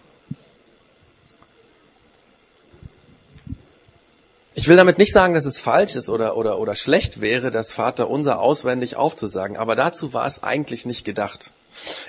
Ich 4.53 4.67
will 4.67 4.77
damit 4.77 4.99
nicht 4.99 5.11
sagen, 5.11 5.33
dass 5.33 5.45
es 5.45 5.59
falsch 5.59 5.95
ist 5.95 6.07
oder, 6.07 6.37
oder, 6.37 6.59
oder 6.59 6.75
schlecht 6.75 7.19
wäre, 7.19 7.49
das 7.49 7.71
Vater 7.71 8.11
unser 8.11 8.39
auswendig 8.39 8.95
aufzusagen, 8.95 9.57
aber 9.57 9.75
dazu 9.75 10.13
war 10.13 10.27
es 10.27 10.43
eigentlich 10.43 10.85
nicht 10.85 11.03
gedacht. 11.03 11.49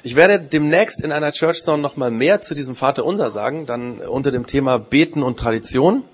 Ich 0.03 0.17
werde 0.17 0.39
demnächst 0.39 1.01
in 1.01 1.13
einer 1.13 1.33
Church 1.33 1.63
Zone 1.63 1.81
nochmal 1.81 2.11
mehr 2.11 2.43
zu 2.43 2.55
diesem 2.55 2.77
Vater 2.77 3.07
unser 3.07 3.31
sagen, 3.31 3.65
dann 3.65 4.01
unter 4.01 4.33
dem 4.33 4.47
Thema 4.47 4.79
Beten 4.79 5.23
und 5.23 5.39
Tradition. 5.39 6.05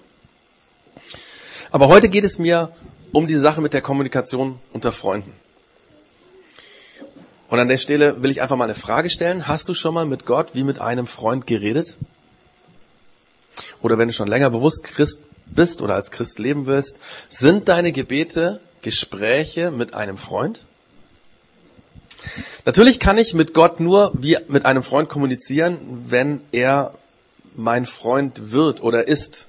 Aber 1.72 1.88
heute 1.88 2.08
geht 2.08 2.22
es 2.22 2.38
mir 2.38 2.70
um 3.12 3.26
die 3.26 3.34
Sache 3.34 3.60
mit 3.60 3.72
der 3.72 3.80
Kommunikation 3.80 4.58
unter 4.72 4.92
Freunden. 4.92 5.32
Und 7.48 7.58
an 7.58 7.68
der 7.68 7.78
Stelle 7.78 8.22
will 8.22 8.30
ich 8.30 8.42
einfach 8.42 8.56
mal 8.56 8.64
eine 8.64 8.74
Frage 8.74 9.08
stellen. 9.08 9.48
Hast 9.48 9.68
du 9.68 9.74
schon 9.74 9.94
mal 9.94 10.04
mit 10.04 10.26
Gott 10.26 10.50
wie 10.52 10.64
mit 10.64 10.80
einem 10.80 11.06
Freund 11.06 11.46
geredet? 11.46 11.96
Oder 13.80 13.96
wenn 13.96 14.08
du 14.08 14.14
schon 14.14 14.28
länger 14.28 14.50
bewusst 14.50 14.84
Christ 14.84 15.22
bist 15.46 15.80
oder 15.80 15.94
als 15.94 16.10
Christ 16.10 16.38
leben 16.38 16.66
willst, 16.66 16.98
sind 17.28 17.68
deine 17.68 17.92
Gebete 17.92 18.60
Gespräche 18.82 19.70
mit 19.70 19.94
einem 19.94 20.18
Freund? 20.18 20.66
Natürlich 22.66 23.00
kann 23.00 23.16
ich 23.16 23.32
mit 23.32 23.54
Gott 23.54 23.80
nur 23.80 24.12
wie 24.14 24.36
mit 24.48 24.66
einem 24.66 24.82
Freund 24.82 25.08
kommunizieren, 25.08 26.04
wenn 26.08 26.42
er 26.52 26.94
mein 27.54 27.86
Freund 27.86 28.52
wird 28.52 28.82
oder 28.82 29.08
ist. 29.08 29.47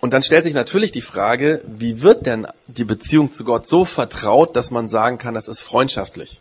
Und 0.00 0.12
dann 0.12 0.22
stellt 0.22 0.44
sich 0.44 0.54
natürlich 0.54 0.92
die 0.92 1.02
Frage, 1.02 1.62
wie 1.66 2.00
wird 2.00 2.24
denn 2.24 2.46
die 2.68 2.84
Beziehung 2.84 3.30
zu 3.30 3.44
Gott 3.44 3.66
so 3.66 3.84
vertraut, 3.84 4.56
dass 4.56 4.70
man 4.70 4.88
sagen 4.88 5.18
kann, 5.18 5.34
das 5.34 5.46
ist 5.46 5.60
freundschaftlich? 5.60 6.40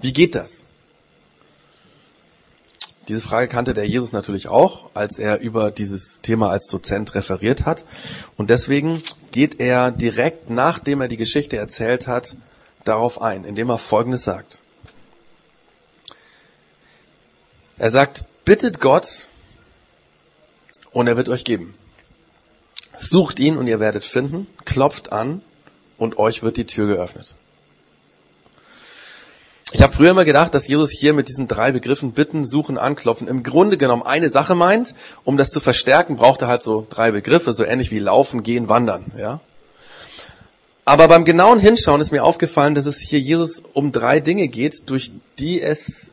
Wie 0.00 0.12
geht 0.12 0.34
das? 0.34 0.64
Diese 3.08 3.20
Frage 3.20 3.48
kannte 3.48 3.74
der 3.74 3.86
Jesus 3.86 4.12
natürlich 4.12 4.48
auch, 4.48 4.90
als 4.94 5.18
er 5.18 5.40
über 5.40 5.70
dieses 5.70 6.20
Thema 6.22 6.50
als 6.50 6.66
Dozent 6.68 7.14
referiert 7.14 7.66
hat. 7.66 7.84
Und 8.36 8.50
deswegen 8.50 9.02
geht 9.30 9.60
er 9.60 9.90
direkt, 9.90 10.50
nachdem 10.50 11.00
er 11.00 11.08
die 11.08 11.16
Geschichte 11.16 11.56
erzählt 11.56 12.06
hat, 12.06 12.36
darauf 12.84 13.20
ein, 13.20 13.44
indem 13.44 13.70
er 13.70 13.78
Folgendes 13.78 14.24
sagt. 14.24 14.62
Er 17.78 17.90
sagt, 17.90 18.24
bittet 18.44 18.80
Gott 18.80 19.28
und 20.92 21.06
er 21.06 21.16
wird 21.16 21.28
euch 21.28 21.44
geben. 21.44 21.74
Sucht 22.96 23.40
ihn 23.40 23.56
und 23.56 23.66
ihr 23.66 23.80
werdet 23.80 24.04
finden, 24.04 24.46
klopft 24.64 25.12
an 25.12 25.42
und 25.98 26.18
euch 26.18 26.42
wird 26.42 26.56
die 26.56 26.66
Tür 26.66 26.86
geöffnet. 26.86 27.34
Ich 29.74 29.80
habe 29.80 29.94
früher 29.94 30.10
immer 30.10 30.26
gedacht, 30.26 30.52
dass 30.54 30.68
Jesus 30.68 30.90
hier 30.90 31.14
mit 31.14 31.28
diesen 31.28 31.48
drei 31.48 31.72
Begriffen 31.72 32.12
bitten, 32.12 32.44
suchen, 32.44 32.76
anklopfen 32.76 33.26
im 33.26 33.42
Grunde 33.42 33.78
genommen 33.78 34.02
eine 34.02 34.28
Sache 34.28 34.54
meint. 34.54 34.94
Um 35.24 35.38
das 35.38 35.48
zu 35.48 35.60
verstärken, 35.60 36.16
braucht 36.16 36.42
er 36.42 36.48
halt 36.48 36.62
so 36.62 36.86
drei 36.90 37.10
Begriffe, 37.10 37.54
so 37.54 37.64
ähnlich 37.64 37.90
wie 37.90 37.98
laufen, 37.98 38.42
gehen, 38.42 38.68
wandern. 38.68 39.06
Ja? 39.16 39.40
Aber 40.84 41.08
beim 41.08 41.24
genauen 41.24 41.58
Hinschauen 41.58 42.02
ist 42.02 42.12
mir 42.12 42.22
aufgefallen, 42.22 42.74
dass 42.74 42.84
es 42.84 42.98
hier 42.98 43.18
Jesus 43.18 43.62
um 43.72 43.92
drei 43.92 44.20
Dinge 44.20 44.48
geht, 44.48 44.90
durch 44.90 45.10
die 45.38 45.62
es 45.62 46.10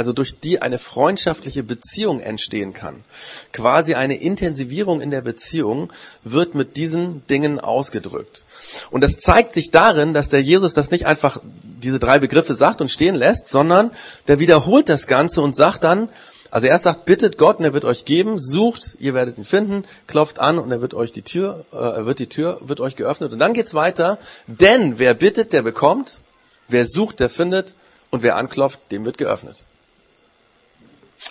also 0.00 0.14
durch 0.14 0.40
die 0.40 0.62
eine 0.62 0.78
freundschaftliche 0.78 1.62
Beziehung 1.62 2.20
entstehen 2.20 2.72
kann. 2.72 3.04
Quasi 3.52 3.92
eine 3.92 4.16
Intensivierung 4.18 5.02
in 5.02 5.10
der 5.10 5.20
Beziehung 5.20 5.92
wird 6.24 6.54
mit 6.54 6.78
diesen 6.78 7.22
Dingen 7.26 7.60
ausgedrückt. 7.60 8.46
Und 8.90 9.04
das 9.04 9.18
zeigt 9.18 9.52
sich 9.52 9.72
darin, 9.72 10.14
dass 10.14 10.30
der 10.30 10.40
Jesus 10.40 10.72
das 10.72 10.90
nicht 10.90 11.04
einfach 11.04 11.42
diese 11.62 11.98
drei 11.98 12.18
Begriffe 12.18 12.54
sagt 12.54 12.80
und 12.80 12.90
stehen 12.90 13.14
lässt, 13.14 13.48
sondern 13.48 13.90
der 14.26 14.38
wiederholt 14.38 14.88
das 14.88 15.06
Ganze 15.06 15.42
und 15.42 15.54
sagt 15.54 15.84
dann, 15.84 16.08
also 16.50 16.66
er 16.66 16.78
sagt, 16.78 17.04
bittet 17.04 17.36
Gott 17.36 17.58
und 17.58 17.66
er 17.66 17.74
wird 17.74 17.84
euch 17.84 18.06
geben, 18.06 18.40
sucht, 18.40 18.96
ihr 19.00 19.12
werdet 19.12 19.36
ihn 19.36 19.44
finden, 19.44 19.84
klopft 20.06 20.38
an 20.38 20.58
und 20.58 20.72
er 20.72 20.80
wird 20.80 20.94
euch 20.94 21.12
die 21.12 21.20
Tür, 21.20 21.66
äh, 21.72 22.06
wird 22.06 22.20
die 22.20 22.30
Tür, 22.30 22.58
wird 22.62 22.80
euch 22.80 22.96
geöffnet. 22.96 23.34
Und 23.34 23.38
dann 23.38 23.52
geht's 23.52 23.74
weiter, 23.74 24.16
denn 24.46 24.98
wer 24.98 25.12
bittet, 25.12 25.52
der 25.52 25.60
bekommt, 25.60 26.20
wer 26.68 26.86
sucht, 26.86 27.20
der 27.20 27.28
findet 27.28 27.74
und 28.08 28.22
wer 28.22 28.36
anklopft, 28.36 28.80
dem 28.92 29.04
wird 29.04 29.18
geöffnet. 29.18 29.62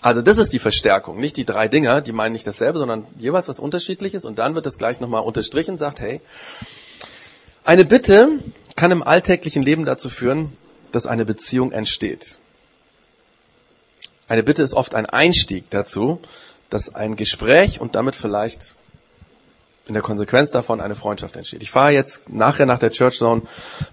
Also 0.02 0.22
das 0.22 0.38
ist 0.38 0.54
die 0.54 0.60
Verstärkung, 0.60 1.20
nicht 1.20 1.36
die 1.36 1.46
drei 1.46 1.68
Dinger, 1.68 2.02
die 2.02 2.12
meinen 2.12 2.34
nicht 2.34 2.48
dasselbe, 2.48 2.80
sondern 2.80 3.06
jeweils 3.18 3.48
was 3.48 3.60
unterschiedliches 3.60 4.24
und 4.24 4.40
dann 4.40 4.56
wird 4.56 4.66
das 4.66 4.78
gleich 4.78 5.00
nochmal 5.00 5.24
unterstrichen, 5.24 5.78
sagt, 5.78 6.00
hey, 6.00 6.22
eine 7.66 7.86
Bitte 7.86 8.40
kann 8.76 8.92
im 8.92 9.04
alltäglichen 9.04 9.62
Leben 9.62 9.86
dazu 9.86 10.10
führen, 10.10 10.54
dass 10.92 11.06
eine 11.06 11.26
Beziehung 11.26 11.72
entsteht. 11.72 12.38
Eine 14.28 14.44
Bitte 14.44 14.64
ist 14.64 14.74
oft 14.74 14.96
ein 14.96 15.06
Einstieg 15.06 15.70
dazu, 15.70 16.22
dass 16.70 16.94
ein 16.94 17.16
Gespräch 17.16 17.82
und 17.82 17.96
damit 17.96 18.16
vielleicht 18.16 18.76
in 19.88 19.96
der 19.96 20.04
Konsequenz 20.04 20.52
davon 20.52 20.82
eine 20.82 20.96
Freundschaft 20.96 21.36
entsteht. 21.36 21.64
Ich 21.64 21.72
fahre 21.72 21.92
jetzt 21.92 22.30
nachher 22.30 22.68
nach 22.68 22.80
der 22.80 22.92
Church 22.92 23.18
Zone 23.18 23.42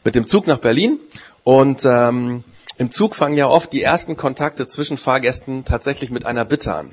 mit 0.04 0.14
dem 0.14 0.26
Zug 0.26 0.46
nach 0.46 0.58
Berlin 0.58 1.00
und 1.42 1.82
ähm, 1.84 2.44
im 2.78 2.90
Zug 2.90 3.14
fangen 3.14 3.36
ja 3.36 3.48
oft 3.48 3.72
die 3.72 3.82
ersten 3.82 4.16
Kontakte 4.16 4.66
zwischen 4.66 4.98
Fahrgästen 4.98 5.64
tatsächlich 5.64 6.10
mit 6.10 6.26
einer 6.26 6.44
Bitte 6.44 6.74
an. 6.74 6.90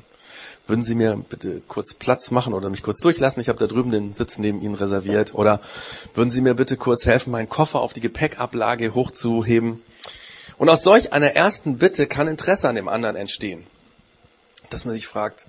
Würden 0.65 0.85
Sie 0.85 0.95
mir 0.95 1.17
bitte 1.17 1.61
kurz 1.67 1.93
Platz 1.93 2.31
machen 2.31 2.53
oder 2.53 2.69
mich 2.69 2.83
kurz 2.83 2.99
durchlassen? 2.99 3.41
Ich 3.41 3.49
habe 3.49 3.59
da 3.59 3.67
drüben 3.67 3.91
den 3.91 4.13
Sitz 4.13 4.37
neben 4.37 4.61
Ihnen 4.61 4.75
reserviert. 4.75 5.33
Oder 5.33 5.59
würden 6.13 6.29
Sie 6.29 6.41
mir 6.41 6.53
bitte 6.53 6.77
kurz 6.77 7.05
helfen, 7.05 7.31
meinen 7.31 7.49
Koffer 7.49 7.81
auf 7.81 7.91
die 7.91 7.99
Gepäckablage 7.99 8.93
hochzuheben? 8.93 9.81
Und 10.57 10.69
aus 10.69 10.83
solch 10.83 11.11
einer 11.11 11.35
ersten 11.35 11.79
Bitte 11.79 12.07
kann 12.07 12.29
Interesse 12.29 12.69
an 12.69 12.75
dem 12.75 12.87
anderen 12.87 13.17
entstehen. 13.17 13.65
Dass 14.69 14.85
man 14.85 14.95
sich 14.95 15.05
fragt, 15.05 15.47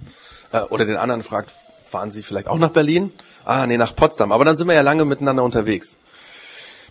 äh, 0.50 0.60
oder 0.62 0.84
den 0.84 0.96
anderen 0.96 1.22
fragt, 1.22 1.52
fahren 1.88 2.10
Sie 2.10 2.24
vielleicht 2.24 2.48
auch 2.48 2.58
nach 2.58 2.70
Berlin? 2.70 3.12
Ah, 3.44 3.66
nee, 3.68 3.76
nach 3.76 3.94
Potsdam. 3.94 4.32
Aber 4.32 4.44
dann 4.44 4.56
sind 4.56 4.66
wir 4.66 4.74
ja 4.74 4.80
lange 4.80 5.04
miteinander 5.04 5.44
unterwegs. 5.44 5.98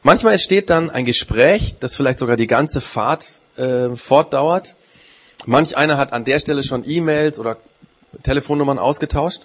Manchmal 0.05 0.33
entsteht 0.33 0.69
dann 0.69 0.89
ein 0.89 1.05
Gespräch, 1.05 1.75
das 1.79 1.95
vielleicht 1.95 2.19
sogar 2.19 2.36
die 2.36 2.48
ganze 2.48 2.81
Fahrt 2.81 3.39
äh, 3.55 3.95
fortdauert. 3.95 4.75
Manch 5.45 5.77
einer 5.77 5.98
hat 5.98 6.12
an 6.12 6.25
der 6.25 6.39
Stelle 6.39 6.62
schon 6.62 6.88
E-Mails 6.88 7.39
oder 7.39 7.57
Telefonnummern 8.22 8.79
ausgetauscht. 8.79 9.43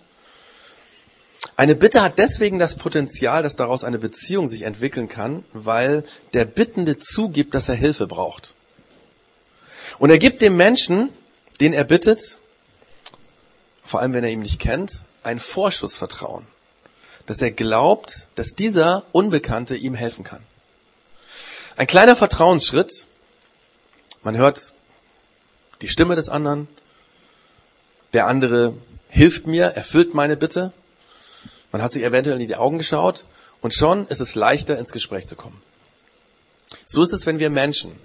Eine 1.56 1.76
Bitte 1.76 2.02
hat 2.02 2.18
deswegen 2.18 2.58
das 2.58 2.74
Potenzial, 2.74 3.44
dass 3.44 3.54
daraus 3.54 3.84
eine 3.84 3.98
Beziehung 3.98 4.48
sich 4.48 4.62
entwickeln 4.62 5.08
kann, 5.08 5.44
weil 5.52 6.02
der 6.34 6.44
Bittende 6.44 6.98
zugibt, 6.98 7.54
dass 7.54 7.68
er 7.68 7.76
Hilfe 7.76 8.08
braucht. 8.08 8.54
Und 10.00 10.10
er 10.10 10.18
gibt 10.18 10.42
dem 10.42 10.56
Menschen, 10.56 11.10
den 11.60 11.72
er 11.72 11.84
bittet, 11.84 12.38
vor 13.84 14.00
allem 14.00 14.12
wenn 14.12 14.24
er 14.24 14.30
ihn 14.30 14.40
nicht 14.40 14.58
kennt, 14.58 15.04
ein 15.22 15.38
Vorschussvertrauen 15.38 16.44
dass 17.28 17.42
er 17.42 17.50
glaubt, 17.50 18.26
dass 18.36 18.54
dieser 18.54 19.04
Unbekannte 19.12 19.76
ihm 19.76 19.94
helfen 19.94 20.24
kann. 20.24 20.40
Ein 21.78 21.86
kleiner 21.86 22.16
Vertrauensschritt. 22.16 23.06
Man 24.24 24.36
hört 24.36 24.72
die 25.80 25.86
Stimme 25.86 26.16
des 26.16 26.28
anderen. 26.28 26.66
Der 28.12 28.26
andere 28.26 28.74
hilft 29.08 29.46
mir, 29.46 29.66
erfüllt 29.66 30.12
meine 30.12 30.36
Bitte. 30.36 30.72
Man 31.70 31.80
hat 31.80 31.92
sich 31.92 32.02
eventuell 32.02 32.40
in 32.40 32.48
die 32.48 32.56
Augen 32.56 32.78
geschaut 32.78 33.28
und 33.60 33.74
schon 33.74 34.08
ist 34.08 34.18
es 34.18 34.34
leichter, 34.34 34.76
ins 34.76 34.90
Gespräch 34.90 35.28
zu 35.28 35.36
kommen. 35.36 35.62
So 36.84 37.00
ist 37.04 37.12
es, 37.12 37.26
wenn 37.26 37.38
wir 37.38 37.48
Menschen 37.48 37.96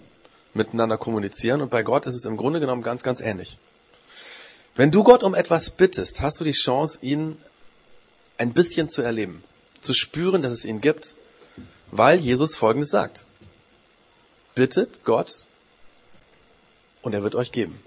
miteinander 0.53 1.00
kommunizieren 1.00 1.60
und 1.60 1.72
bei 1.72 1.82
Gott 1.82 2.06
ist 2.06 2.13
es 2.13 2.25
im 2.25 2.38
Grunde 2.38 2.60
genommen 2.60 2.84
ganz, 2.84 3.01
ganz 3.01 3.22
ähnlich. 3.22 3.58
Wenn 4.75 4.92
du 4.92 5.03
Gott 5.03 5.24
um 5.24 5.34
etwas 5.34 5.72
bittest, 5.72 6.22
hast 6.22 6.39
du 6.39 6.44
die 6.44 6.51
Chance, 6.51 7.00
ihn 7.01 7.39
ein 8.38 8.53
bisschen 8.53 8.88
zu 8.88 9.01
erleben, 9.01 9.44
zu 9.82 9.96
spüren, 9.96 10.44
dass 10.44 10.53
es 10.53 10.63
ihn 10.63 10.80
gibt, 10.80 11.15
weil 11.89 12.20
Jesus 12.20 12.56
Folgendes 12.56 12.92
sagt. 12.92 13.25
Bittet 14.55 15.03
Gott 15.03 15.45
und 17.01 17.13
er 17.13 17.24
wird 17.24 17.36
euch 17.36 17.51
geben. 17.51 17.79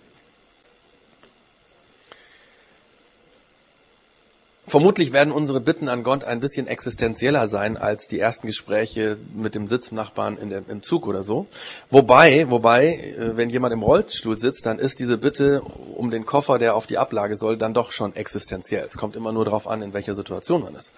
Vermutlich 4.69 5.13
werden 5.13 5.33
unsere 5.33 5.61
Bitten 5.61 5.89
an 5.89 6.03
Gott 6.03 6.25
ein 6.25 6.41
bisschen 6.41 6.67
existenzieller 6.67 7.47
sein 7.47 7.77
als 7.77 8.09
die 8.09 8.19
ersten 8.19 8.49
Gespräche 8.49 9.17
mit 9.33 9.55
dem 9.55 9.69
Sitznachbarn 9.69 10.37
in 10.37 10.51
der, 10.51 10.63
im 10.69 10.83
Zug 10.83 11.07
oder 11.07 11.23
so. 11.23 11.47
Wobei, 11.89 12.51
wobei, 12.51 12.97
äh, 12.97 13.37
wenn 13.37 13.49
jemand 13.49 13.73
im 13.73 13.85
Rollstuhl 13.85 14.37
sitzt, 14.37 14.67
dann 14.67 14.81
ist 14.81 14.99
diese 14.99 15.19
Bitte 15.19 15.63
um 15.95 16.11
den 16.11 16.27
Koffer, 16.27 16.59
der 16.59 16.75
auf 16.75 16.89
die 16.89 16.99
Ablage 16.99 17.37
soll, 17.37 17.57
dann 17.57 17.75
doch 17.75 17.93
schon 17.93 18.17
existenziell. 18.17 18.85
Es 18.85 18.97
kommt 18.97 19.15
immer 19.15 19.31
nur 19.31 19.45
darauf 19.45 19.69
an, 19.69 19.83
in 19.83 19.93
welcher 19.93 20.17
Situation 20.17 20.63
man 20.63 20.75
ist. 20.75 20.91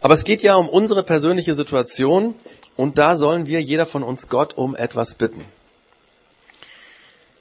Aber 0.00 0.14
es 0.14 0.24
geht 0.24 0.42
ja 0.42 0.56
um 0.56 0.68
unsere 0.68 1.04
persönliche 1.04 1.54
Situation 1.54 2.34
und 2.76 2.98
da 2.98 3.16
sollen 3.16 3.46
wir 3.46 3.62
jeder 3.62 3.86
von 3.86 4.02
uns 4.02 4.28
Gott 4.28 4.56
um 4.56 4.76
etwas 4.76 5.14
bitten. 5.14 5.44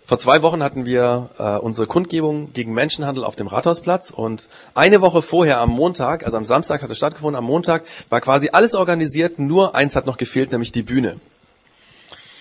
Vor 0.07 0.19
zwei 0.19 0.43
Wochen 0.43 0.61
hatten 0.61 0.85
wir 0.85 1.31
äh, 1.39 1.57
unsere 1.57 1.87
Kundgebung 1.87 2.53
gegen 2.53 2.75
Menschenhandel 2.75 3.23
auf 3.23 3.35
dem 3.35 3.47
Rathausplatz 3.47 4.11
und 4.11 4.49
eine 4.75 5.01
Woche 5.01 5.23
vorher 5.23 5.59
am 5.59 5.71
Montag, 5.71 6.23
also 6.23 6.37
am 6.37 6.43
Samstag 6.43 6.83
hat 6.83 6.91
es 6.91 6.97
stattgefunden, 6.97 7.37
am 7.37 7.45
Montag 7.45 7.83
war 8.09 8.21
quasi 8.21 8.49
alles 8.53 8.75
organisiert, 8.75 9.39
nur 9.39 9.73
eins 9.73 9.95
hat 9.95 10.05
noch 10.05 10.17
gefehlt, 10.17 10.51
nämlich 10.51 10.71
die 10.71 10.83
Bühne. 10.83 11.19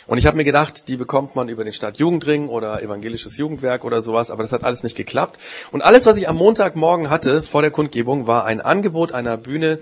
Und 0.07 0.19
ich 0.19 0.27
habe 0.27 0.37
mir 0.37 0.45
gedacht, 0.45 0.89
die 0.89 0.99
bekommt 0.99 1.35
man 1.35 1.49
über 1.49 1.65
den 1.65 1.73
Stadtjugendring 1.73 2.49
oder 2.49 2.83
evangelisches 2.83 3.39
Jugendwerk 3.39 3.85
oder 3.85 4.03
sowas, 4.03 4.31
aber 4.31 4.43
das 4.43 4.53
hat 4.53 4.63
alles 4.63 4.83
nicht 4.83 4.97
geklappt. 4.97 5.41
Und 5.73 5.83
alles, 5.83 6.05
was 6.05 6.19
ich 6.19 6.29
am 6.29 6.37
Montagmorgen 6.37 7.09
hatte 7.09 7.43
vor 7.43 7.63
der 7.63 7.71
Kundgebung, 7.71 8.27
war 8.27 8.45
ein 8.45 8.61
Angebot 8.61 9.13
einer 9.13 9.39
Bühne, 9.39 9.79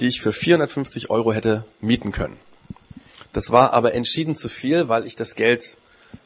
die 0.00 0.08
ich 0.08 0.20
für 0.20 0.32
450 0.32 1.10
Euro 1.10 1.32
hätte 1.32 1.64
mieten 1.80 2.12
können. 2.12 2.36
Das 3.32 3.50
war 3.50 3.72
aber 3.72 3.94
entschieden 3.94 4.34
zu 4.34 4.48
viel, 4.48 4.88
weil 4.88 5.06
ich 5.06 5.16
das 5.16 5.34
Geld 5.34 5.76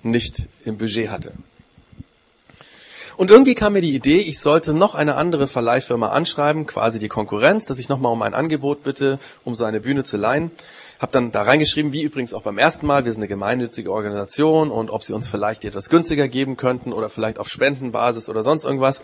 nicht 0.02 0.48
im 0.64 0.78
Budget 0.78 1.10
hatte. 1.10 1.32
Und 3.16 3.30
irgendwie 3.30 3.54
kam 3.54 3.74
mir 3.74 3.82
die 3.82 3.94
Idee, 3.94 4.20
ich 4.20 4.40
sollte 4.40 4.72
noch 4.72 4.94
eine 4.94 5.16
andere 5.16 5.46
Verleihfirma 5.46 6.08
anschreiben, 6.08 6.66
quasi 6.66 6.98
die 6.98 7.08
Konkurrenz, 7.08 7.66
dass 7.66 7.78
ich 7.78 7.90
nochmal 7.90 8.12
um 8.12 8.22
ein 8.22 8.32
Angebot 8.32 8.82
bitte, 8.82 9.18
um 9.44 9.54
so 9.54 9.66
eine 9.66 9.80
Bühne 9.80 10.04
zu 10.04 10.16
leihen. 10.16 10.50
Hab 10.98 11.12
dann 11.12 11.30
da 11.30 11.42
reingeschrieben, 11.42 11.92
wie 11.92 12.02
übrigens 12.02 12.32
auch 12.32 12.42
beim 12.42 12.56
ersten 12.56 12.86
Mal, 12.86 13.04
wir 13.04 13.12
sind 13.12 13.20
eine 13.20 13.28
gemeinnützige 13.28 13.92
Organisation 13.92 14.70
und 14.70 14.88
ob 14.90 15.02
sie 15.02 15.12
uns 15.12 15.28
vielleicht 15.28 15.66
etwas 15.66 15.90
günstiger 15.90 16.28
geben 16.28 16.56
könnten 16.56 16.94
oder 16.94 17.10
vielleicht 17.10 17.38
auf 17.38 17.48
Spendenbasis 17.48 18.30
oder 18.30 18.42
sonst 18.42 18.64
irgendwas. 18.64 19.02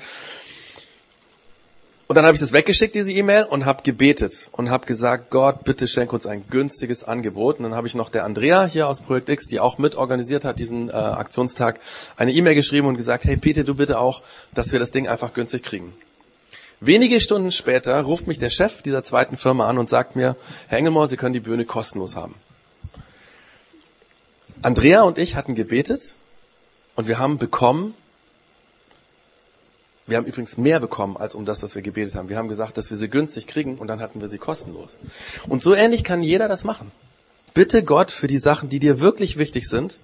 Und 2.09 2.15
dann 2.15 2.25
habe 2.25 2.35
ich 2.35 2.41
das 2.41 2.53
weggeschickt, 2.53 2.95
diese 2.95 3.11
E-Mail, 3.11 3.45
und 3.45 3.65
habe 3.65 3.83
gebetet 3.83 4.49
und 4.53 4.71
habe 4.71 4.87
gesagt, 4.87 5.31
Gott, 5.31 5.65
bitte 5.65 5.89
schenk 5.89 6.13
uns 6.13 6.25
ein 6.25 6.45
günstiges 6.49 7.03
Angebot. 7.03 7.59
Und 7.59 7.65
dann 7.65 7.75
habe 7.75 7.89
ich 7.89 7.97
noch 7.97 8.11
der 8.11 8.25
Andrea 8.25 8.65
hier 8.67 8.87
aus 8.87 9.01
Projekt 9.01 9.29
X, 9.29 9.49
die 9.49 9.59
auch 9.59 9.79
mit 9.79 9.97
organisiert 9.97 10.45
hat, 10.45 10.61
diesen 10.61 10.89
äh, 10.89 10.93
Aktionstag, 10.93 11.81
eine 12.17 12.33
E-Mail 12.33 12.55
geschrieben 12.55 12.87
und 12.87 12.97
gesagt, 12.97 13.25
hey 13.25 13.37
Peter, 13.37 13.65
du 13.65 13.75
bitte 13.75 13.99
auch, 13.99 14.23
dass 14.55 14.71
wir 14.71 14.79
das 14.79 14.93
Ding 14.93 15.09
einfach 15.09 15.35
günstig 15.35 15.65
kriegen. 15.65 15.93
Wenige 16.79 17.21
Stunden 17.21 17.51
später 17.51 18.01
ruft 18.03 18.29
mich 18.29 18.39
der 18.39 18.51
Chef 18.51 18.83
dieser 18.83 19.03
zweiten 19.03 19.37
Firma 19.37 19.69
an 19.69 19.79
und 19.79 19.89
sagt 19.89 20.15
mir, 20.15 20.37
Herr 20.69 20.79
Engelmohr, 20.79 21.09
Sie 21.09 21.17
können 21.17 21.33
die 21.33 21.41
Bühne 21.41 21.65
kostenlos 21.65 22.15
haben. 22.15 22.37
Andrea 24.63 25.03
und 25.03 25.19
ich 25.19 25.35
hatten 25.35 25.55
gebetet 25.55 26.17
und 26.95 27.09
wir 27.09 27.19
haben 27.19 27.39
bekommen, 27.39 27.95
wir 30.07 30.17
haben 30.17 30.27
übrigens 30.27 30.57
mehr 30.57 30.79
bekommen 30.79 31.17
als 31.17 31.35
um 31.35 31.45
das, 31.45 31.63
was 31.63 31.75
wir 31.75 31.83
gebetet 31.83 32.15
haben. 32.15 32.29
Wir 32.29 32.37
haben 32.37 32.49
gesagt, 32.49 32.77
dass 32.79 32.91
wir 32.91 32.97
sie 32.97 33.09
günstig 33.09 33.47
kriegen 33.47 33.79
und 33.79 33.89
dann 33.89 34.01
hatten 34.01 34.21
wir 34.21 34.29
sie 34.29 34.39
kostenlos. 34.39 34.99
Und 35.49 35.63
so 35.63 35.75
ähnlich 35.75 36.05
kann 36.05 36.23
jeder 36.23 36.49
das 36.49 36.65
machen. 36.65 36.93
Bitte 37.55 37.83
Gott 37.83 38.11
für 38.11 38.29
die 38.29 38.39
Sachen, 38.39 38.69
die 38.69 38.79
dir 38.79 39.01
wirklich 39.01 39.37
wichtig 39.37 39.69
sind. 39.69 39.99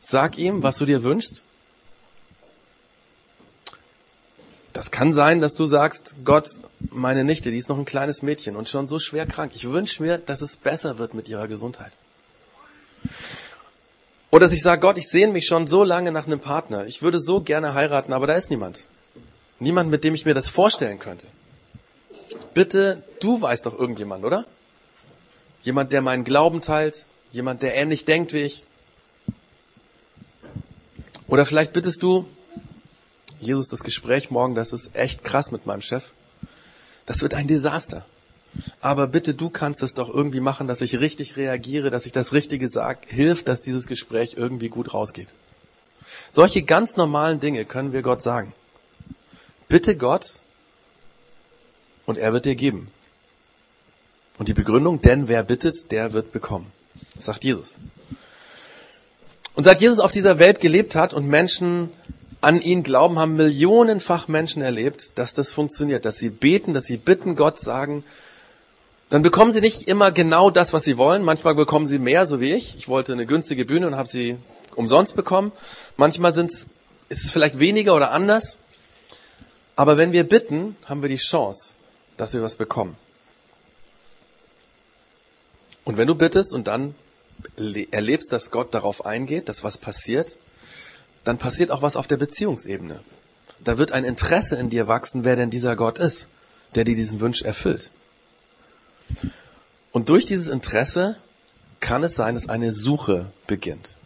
Sag 0.00 0.38
ihm, 0.38 0.62
was 0.62 0.78
du 0.78 0.86
dir 0.86 1.02
wünschst. 1.02 1.42
Das 4.72 4.92
kann 4.92 5.12
sein, 5.12 5.40
dass 5.40 5.54
du 5.54 5.66
sagst, 5.66 6.14
Gott, 6.24 6.48
meine 6.90 7.24
Nichte, 7.24 7.50
die 7.50 7.56
ist 7.58 7.68
noch 7.68 7.78
ein 7.78 7.84
kleines 7.84 8.22
Mädchen 8.22 8.54
und 8.54 8.68
schon 8.68 8.86
so 8.86 9.00
schwer 9.00 9.26
krank. 9.26 9.52
Ich 9.54 9.68
wünsche 9.68 10.00
mir, 10.00 10.18
dass 10.18 10.42
es 10.42 10.56
besser 10.56 10.98
wird 10.98 11.12
mit 11.12 11.28
ihrer 11.28 11.48
Gesundheit. 11.48 11.92
Oder 14.30 14.46
dass 14.46 14.54
ich 14.54 14.62
sage, 14.62 14.80
Gott, 14.80 14.96
ich 14.96 15.08
sehne 15.08 15.32
mich 15.32 15.46
schon 15.46 15.66
so 15.66 15.82
lange 15.82 16.12
nach 16.12 16.26
einem 16.26 16.38
Partner. 16.38 16.86
Ich 16.86 17.02
würde 17.02 17.18
so 17.18 17.40
gerne 17.40 17.74
heiraten, 17.74 18.12
aber 18.12 18.28
da 18.28 18.34
ist 18.34 18.50
niemand. 18.50 18.86
Niemand, 19.60 19.90
mit 19.90 20.04
dem 20.04 20.14
ich 20.14 20.24
mir 20.24 20.34
das 20.34 20.48
vorstellen 20.48 20.98
könnte. 20.98 21.26
Bitte, 22.54 23.02
du 23.20 23.40
weißt 23.40 23.66
doch 23.66 23.78
irgendjemand, 23.78 24.24
oder? 24.24 24.44
Jemand, 25.62 25.92
der 25.92 26.00
meinen 26.00 26.24
Glauben 26.24 26.62
teilt, 26.62 27.06
jemand, 27.30 27.62
der 27.62 27.74
ähnlich 27.74 28.04
denkt 28.04 28.32
wie 28.32 28.42
ich. 28.42 28.64
Oder 31.28 31.46
vielleicht 31.46 31.72
bittest 31.72 32.02
du, 32.02 32.26
Jesus, 33.40 33.68
das 33.68 33.80
Gespräch 33.80 34.30
morgen, 34.30 34.54
das 34.54 34.72
ist 34.72 34.96
echt 34.96 35.24
krass 35.24 35.52
mit 35.52 35.66
meinem 35.66 35.82
Chef. 35.82 36.10
Das 37.06 37.22
wird 37.22 37.34
ein 37.34 37.46
Desaster. 37.46 38.04
Aber 38.80 39.06
bitte, 39.06 39.34
du 39.34 39.50
kannst 39.50 39.82
es 39.82 39.94
doch 39.94 40.08
irgendwie 40.08 40.40
machen, 40.40 40.66
dass 40.66 40.80
ich 40.80 40.98
richtig 40.98 41.36
reagiere, 41.36 41.90
dass 41.90 42.06
ich 42.06 42.12
das 42.12 42.32
Richtige 42.32 42.68
sage. 42.68 43.00
Hilf, 43.06 43.44
dass 43.44 43.60
dieses 43.60 43.86
Gespräch 43.86 44.34
irgendwie 44.36 44.68
gut 44.68 44.92
rausgeht. 44.94 45.28
Solche 46.30 46.62
ganz 46.62 46.96
normalen 46.96 47.40
Dinge 47.40 47.64
können 47.64 47.92
wir 47.92 48.02
Gott 48.02 48.22
sagen. 48.22 48.52
Bitte 49.70 49.96
Gott 49.96 50.40
und 52.04 52.18
er 52.18 52.32
wird 52.32 52.44
dir 52.44 52.56
geben. 52.56 52.90
Und 54.36 54.48
die 54.48 54.52
Begründung, 54.52 55.00
denn 55.00 55.28
wer 55.28 55.44
bittet, 55.44 55.92
der 55.92 56.12
wird 56.12 56.32
bekommen. 56.32 56.72
Sagt 57.16 57.44
Jesus. 57.44 57.76
Und 59.54 59.62
seit 59.62 59.80
Jesus 59.80 60.00
auf 60.00 60.10
dieser 60.10 60.40
Welt 60.40 60.60
gelebt 60.60 60.96
hat 60.96 61.14
und 61.14 61.28
Menschen 61.28 61.90
an 62.40 62.60
ihn 62.60 62.82
glauben, 62.82 63.20
haben 63.20 63.36
millionenfach 63.36 64.26
Menschen 64.26 64.60
erlebt, 64.60 65.12
dass 65.18 65.34
das 65.34 65.52
funktioniert, 65.52 66.04
dass 66.04 66.16
sie 66.18 66.30
beten, 66.30 66.74
dass 66.74 66.86
sie 66.86 66.96
bitten, 66.96 67.36
Gott 67.36 67.60
sagen, 67.60 68.02
dann 69.08 69.22
bekommen 69.22 69.52
sie 69.52 69.60
nicht 69.60 69.86
immer 69.86 70.10
genau 70.10 70.50
das, 70.50 70.72
was 70.72 70.82
sie 70.82 70.96
wollen. 70.96 71.22
Manchmal 71.22 71.54
bekommen 71.54 71.86
sie 71.86 72.00
mehr, 72.00 72.26
so 72.26 72.40
wie 72.40 72.54
ich. 72.54 72.76
Ich 72.76 72.88
wollte 72.88 73.12
eine 73.12 73.26
günstige 73.26 73.64
Bühne 73.64 73.86
und 73.86 73.94
habe 73.94 74.08
sie 74.08 74.36
umsonst 74.74 75.14
bekommen. 75.14 75.52
Manchmal 75.96 76.32
sind's, 76.32 76.70
ist 77.08 77.24
es 77.24 77.30
vielleicht 77.30 77.60
weniger 77.60 77.94
oder 77.94 78.10
anders. 78.10 78.58
Aber 79.80 79.96
wenn 79.96 80.12
wir 80.12 80.28
bitten, 80.28 80.76
haben 80.84 81.00
wir 81.00 81.08
die 81.08 81.16
Chance, 81.16 81.76
dass 82.18 82.34
wir 82.34 82.42
was 82.42 82.56
bekommen. 82.56 82.98
Und 85.84 85.96
wenn 85.96 86.06
du 86.06 86.14
bittest 86.14 86.52
und 86.52 86.66
dann 86.66 86.94
erlebst, 87.90 88.30
dass 88.30 88.50
Gott 88.50 88.74
darauf 88.74 89.06
eingeht, 89.06 89.48
dass 89.48 89.64
was 89.64 89.78
passiert, 89.78 90.36
dann 91.24 91.38
passiert 91.38 91.70
auch 91.70 91.80
was 91.80 91.96
auf 91.96 92.06
der 92.06 92.18
Beziehungsebene. 92.18 93.00
Da 93.64 93.78
wird 93.78 93.92
ein 93.92 94.04
Interesse 94.04 94.56
in 94.56 94.68
dir 94.68 94.86
wachsen, 94.86 95.24
wer 95.24 95.36
denn 95.36 95.48
dieser 95.48 95.76
Gott 95.76 95.96
ist, 95.96 96.28
der 96.74 96.84
dir 96.84 96.94
diesen 96.94 97.22
Wunsch 97.22 97.40
erfüllt. 97.40 97.90
Und 99.92 100.10
durch 100.10 100.26
dieses 100.26 100.48
Interesse 100.48 101.16
kann 101.80 102.02
es 102.02 102.16
sein, 102.16 102.34
dass 102.34 102.50
eine 102.50 102.74
Suche 102.74 103.32
beginnt. 103.46 103.96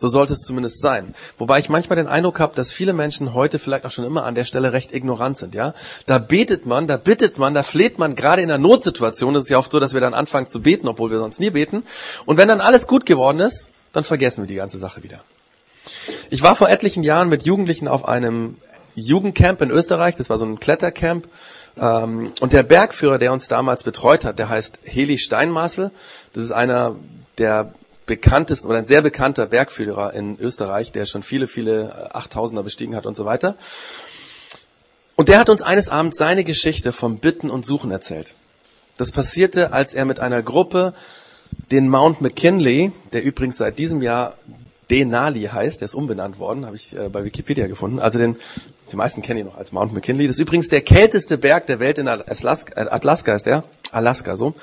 So 0.00 0.08
sollte 0.08 0.32
es 0.32 0.40
zumindest 0.40 0.80
sein. 0.80 1.14
Wobei 1.36 1.58
ich 1.58 1.68
manchmal 1.68 1.96
den 1.96 2.06
Eindruck 2.06 2.40
habe, 2.40 2.56
dass 2.56 2.72
viele 2.72 2.94
Menschen 2.94 3.34
heute 3.34 3.58
vielleicht 3.58 3.84
auch 3.84 3.90
schon 3.90 4.06
immer 4.06 4.24
an 4.24 4.34
der 4.34 4.44
Stelle 4.44 4.72
recht 4.72 4.94
ignorant 4.94 5.36
sind. 5.36 5.54
Ja, 5.54 5.74
da 6.06 6.16
betet 6.16 6.64
man, 6.64 6.86
da 6.86 6.96
bittet 6.96 7.36
man, 7.36 7.52
da 7.52 7.62
fleht 7.62 7.98
man. 7.98 8.14
Gerade 8.14 8.40
in 8.40 8.50
einer 8.50 8.56
Notsituation 8.56 9.34
ist 9.34 9.44
es 9.44 9.48
ja 9.50 9.58
oft 9.58 9.70
so, 9.70 9.78
dass 9.78 9.92
wir 9.92 10.00
dann 10.00 10.14
anfangen 10.14 10.46
zu 10.46 10.62
beten, 10.62 10.88
obwohl 10.88 11.10
wir 11.10 11.18
sonst 11.18 11.38
nie 11.38 11.50
beten. 11.50 11.82
Und 12.24 12.38
wenn 12.38 12.48
dann 12.48 12.62
alles 12.62 12.86
gut 12.86 13.04
geworden 13.04 13.40
ist, 13.40 13.72
dann 13.92 14.02
vergessen 14.02 14.42
wir 14.42 14.48
die 14.48 14.54
ganze 14.54 14.78
Sache 14.78 15.02
wieder. 15.02 15.20
Ich 16.30 16.42
war 16.42 16.54
vor 16.54 16.70
etlichen 16.70 17.02
Jahren 17.02 17.28
mit 17.28 17.42
Jugendlichen 17.42 17.86
auf 17.86 18.08
einem 18.08 18.56
Jugendcamp 18.94 19.60
in 19.60 19.70
Österreich. 19.70 20.16
Das 20.16 20.30
war 20.30 20.38
so 20.38 20.46
ein 20.46 20.60
Klettercamp. 20.60 21.28
Ähm, 21.78 22.32
und 22.40 22.54
der 22.54 22.62
Bergführer, 22.62 23.18
der 23.18 23.34
uns 23.34 23.48
damals 23.48 23.82
betreut 23.82 24.24
hat, 24.24 24.38
der 24.38 24.48
heißt 24.48 24.78
Heli 24.84 25.18
Steinmaßel. 25.18 25.90
Das 26.32 26.42
ist 26.42 26.52
einer 26.52 26.96
der 27.36 27.74
bekanntesten 28.10 28.66
oder 28.66 28.78
ein 28.78 28.86
sehr 28.86 29.02
bekannter 29.02 29.46
Bergführer 29.46 30.12
in 30.14 30.36
Österreich, 30.40 30.90
der 30.90 31.06
schon 31.06 31.22
viele, 31.22 31.46
viele 31.46 32.12
Achttausender 32.12 32.64
bestiegen 32.64 32.96
hat 32.96 33.06
und 33.06 33.16
so 33.16 33.24
weiter. 33.24 33.54
Und 35.14 35.28
der 35.28 35.38
hat 35.38 35.48
uns 35.48 35.62
eines 35.62 35.88
Abends 35.88 36.18
seine 36.18 36.42
Geschichte 36.42 36.90
vom 36.90 37.18
Bitten 37.18 37.50
und 37.50 37.64
Suchen 37.64 37.92
erzählt. 37.92 38.34
Das 38.96 39.12
passierte, 39.12 39.72
als 39.72 39.94
er 39.94 40.06
mit 40.06 40.18
einer 40.18 40.42
Gruppe 40.42 40.92
den 41.70 41.88
Mount 41.88 42.20
McKinley, 42.20 42.90
der 43.12 43.22
übrigens 43.22 43.58
seit 43.58 43.78
diesem 43.78 44.02
Jahr 44.02 44.34
Denali 44.90 45.44
heißt, 45.44 45.80
der 45.80 45.86
ist 45.86 45.94
umbenannt 45.94 46.40
worden, 46.40 46.66
habe 46.66 46.74
ich 46.74 46.96
äh, 46.96 47.08
bei 47.08 47.22
Wikipedia 47.22 47.68
gefunden. 47.68 48.00
Also 48.00 48.18
den, 48.18 48.34
die 48.90 48.96
meisten 48.96 49.22
kennen 49.22 49.38
ihn 49.38 49.46
noch 49.46 49.56
als 49.56 49.70
Mount 49.70 49.92
McKinley. 49.92 50.26
Das 50.26 50.34
ist 50.34 50.40
übrigens 50.40 50.68
der 50.68 50.80
kälteste 50.80 51.38
Berg 51.38 51.66
der 51.68 51.78
Welt 51.78 51.98
in 51.98 52.08
Alaska, 52.08 52.72
äh, 52.74 52.88
Alaska 52.88 53.36
ist 53.36 53.46
der, 53.46 53.62
Alaska 53.92 54.34
so. 54.34 54.54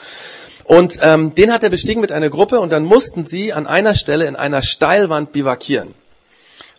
Und 0.67 0.99
ähm, 1.01 1.33
den 1.33 1.53
hat 1.53 1.63
er 1.63 1.69
bestiegen 1.69 2.01
mit 2.01 2.11
einer 2.11 2.29
Gruppe 2.29 2.59
und 2.59 2.71
dann 2.71 2.83
mussten 2.83 3.25
sie 3.25 3.53
an 3.53 3.67
einer 3.67 3.95
Stelle 3.95 4.25
in 4.25 4.35
einer 4.35 4.61
Steilwand 4.61 5.31
bivakieren. 5.31 5.93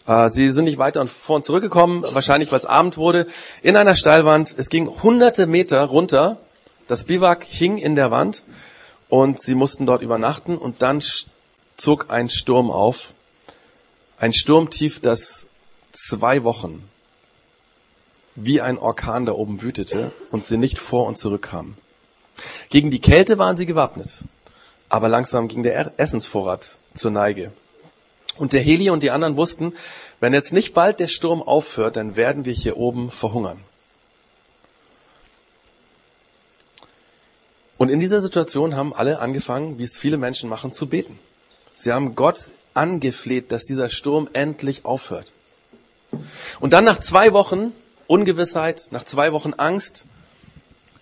Äh, 0.06 0.28
sie 0.28 0.50
sind 0.50 0.66
nicht 0.66 0.76
weiter 0.76 1.00
und 1.00 1.08
vor 1.08 1.36
und 1.36 1.46
zurückgekommen, 1.46 2.04
wahrscheinlich 2.06 2.52
weil 2.52 2.58
es 2.58 2.66
Abend 2.66 2.98
wurde. 2.98 3.26
In 3.62 3.76
einer 3.76 3.96
Steilwand, 3.96 4.54
es 4.58 4.68
ging 4.68 5.02
hunderte 5.02 5.46
Meter 5.46 5.82
runter, 5.84 6.36
das 6.86 7.04
Biwak 7.04 7.44
hing 7.44 7.78
in 7.78 7.96
der 7.96 8.10
Wand 8.10 8.42
und 9.08 9.40
sie 9.40 9.54
mussten 9.54 9.86
dort 9.86 10.02
übernachten 10.02 10.58
und 10.58 10.82
dann 10.82 11.02
zog 11.78 12.10
ein 12.10 12.28
Sturm 12.28 12.70
auf. 12.70 13.14
Ein 14.20 14.34
Sturmtief, 14.34 15.00
das 15.00 15.46
zwei 15.92 16.44
Wochen 16.44 16.86
wie 18.34 18.60
ein 18.60 18.76
Orkan 18.76 19.24
da 19.24 19.32
oben 19.32 19.62
wütete 19.62 20.12
und 20.30 20.44
sie 20.44 20.58
nicht 20.58 20.78
vor 20.78 21.06
und 21.06 21.16
zurück 21.16 21.42
kamen. 21.42 21.76
Gegen 22.70 22.90
die 22.90 23.00
Kälte 23.00 23.38
waren 23.38 23.56
sie 23.56 23.66
gewappnet, 23.66 24.24
aber 24.88 25.08
langsam 25.08 25.48
ging 25.48 25.62
der 25.62 25.92
Essensvorrat 25.98 26.76
zur 26.94 27.10
Neige. 27.10 27.52
Und 28.36 28.52
der 28.52 28.60
Heli 28.60 28.90
und 28.90 29.02
die 29.02 29.10
anderen 29.10 29.36
wussten, 29.36 29.74
wenn 30.20 30.32
jetzt 30.32 30.52
nicht 30.52 30.74
bald 30.74 31.00
der 31.00 31.08
Sturm 31.08 31.42
aufhört, 31.42 31.96
dann 31.96 32.16
werden 32.16 32.44
wir 32.44 32.52
hier 32.52 32.76
oben 32.76 33.10
verhungern. 33.10 33.58
Und 37.78 37.90
in 37.90 38.00
dieser 38.00 38.20
Situation 38.20 38.74
haben 38.74 38.92
alle 38.92 39.20
angefangen, 39.20 39.78
wie 39.78 39.84
es 39.84 39.96
viele 39.96 40.18
Menschen 40.18 40.48
machen, 40.48 40.72
zu 40.72 40.88
beten. 40.88 41.18
Sie 41.76 41.92
haben 41.92 42.16
Gott 42.16 42.50
angefleht, 42.74 43.52
dass 43.52 43.64
dieser 43.64 43.88
Sturm 43.88 44.28
endlich 44.32 44.84
aufhört. 44.84 45.32
Und 46.58 46.72
dann 46.72 46.84
nach 46.84 46.98
zwei 46.98 47.32
Wochen 47.32 47.72
Ungewissheit, 48.08 48.88
nach 48.90 49.04
zwei 49.04 49.32
Wochen 49.32 49.52
Angst, 49.54 50.06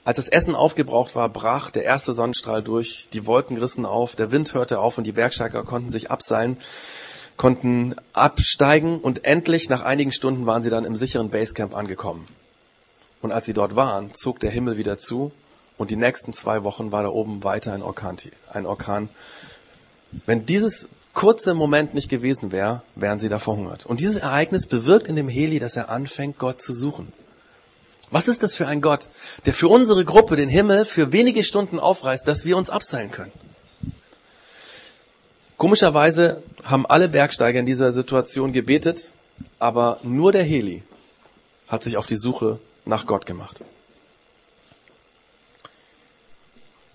Als 0.07 0.19
das 0.19 0.29
Essen 0.29 0.55
aufgebraucht 0.55 1.17
war, 1.17 1.29
brach 1.29 1.73
der 1.73 1.83
erste 1.83 2.13
Sonnenstrahl 2.13 2.63
durch, 2.63 3.09
die 3.13 3.27
Wolken 3.27 3.57
rissen 3.57 3.85
auf, 3.85 4.15
der 4.15 4.31
Wind 4.31 4.55
hörte 4.55 4.79
auf 4.79 4.99
und 4.99 5.05
die 5.05 5.11
Bergsteiger 5.11 5.65
konnten 5.65 5.91
sich 5.91 6.13
abseilen, 6.13 6.59
konnten 7.37 7.97
absteigen 8.13 9.01
und 9.01 9.25
endlich 9.25 9.69
nach 9.69 9.83
einigen 9.83 10.13
Stunden 10.13 10.47
waren 10.47 10.63
sie 10.63 10.71
dann 10.71 10.85
im 10.85 10.95
sicheren 10.95 11.31
Basecamp 11.31 11.75
angekommen. 11.75 12.29
Und 13.21 13.33
als 13.33 13.47
sie 13.47 13.53
dort 13.53 13.75
waren, 13.75 14.15
zog 14.15 14.39
der 14.39 14.53
Himmel 14.53 14.77
wieder 14.77 14.97
zu 14.97 15.33
und 15.77 15.91
die 15.91 15.97
nächsten 15.97 16.33
zwei 16.33 16.63
Wochen 16.63 16.93
war 16.93 17.03
da 17.03 17.09
oben 17.09 17.43
weiter 17.43 17.73
ein 17.73 17.83
Orkan. 17.83 18.17
Ein 18.53 18.65
Orkan. 18.65 19.09
Wenn 20.25 20.47
dieses 20.47 20.89
kurze 21.15 21.53
Moment 21.53 21.95
nicht 21.95 22.09
gewesen 22.09 22.53
wäre, 22.53 22.83
wären 22.95 23.19
sie 23.19 23.29
da 23.29 23.41
verhungert. 23.41 23.87
Und 23.87 23.99
dieses 23.99 24.19
Ereignis 24.19 24.69
bewirkt 24.69 25.09
in 25.09 25.17
dem 25.17 25.29
Heli, 25.29 25.59
dass 25.59 25.75
er 25.75 25.89
anfängt, 25.89 26.39
Gott 26.39 26.63
zu 26.63 26.73
suchen. 26.73 27.13
Was 28.11 28.29
ist 28.29 28.43
das 28.43 28.55
für 28.55 28.67
ein 28.67 28.81
Gott, 28.81 29.09
der 29.47 29.55
für 29.55 29.69
unsere 29.69 30.05
Gruppe 30.05 30.37
den 30.37 30.49
Himmel 30.49 30.85
für 30.85 31.13
wenige 31.13 31.43
Stunden 31.43 31.81
aufreißt, 31.81 32.27
dass 32.27 32.45
wir 32.45 32.57
uns 32.57 32.71
abseilen 32.71 33.11
können? 33.11 33.33
Komischerweise 35.57 36.43
haben 36.65 36.87
alle 36.87 37.09
Bergsteiger 37.09 37.59
in 37.59 37.67
dieser 37.67 37.93
Situation 37.93 38.53
gebetet, 38.53 39.13
aber 39.59 39.99
nur 40.03 40.33
der 40.33 40.45
Heli 40.45 40.83
hat 41.69 41.83
sich 41.83 41.97
auf 41.97 42.07
die 42.07 42.17
Suche 42.17 42.61
nach 42.85 43.07
Gott 43.07 43.27
gemacht. 43.27 43.63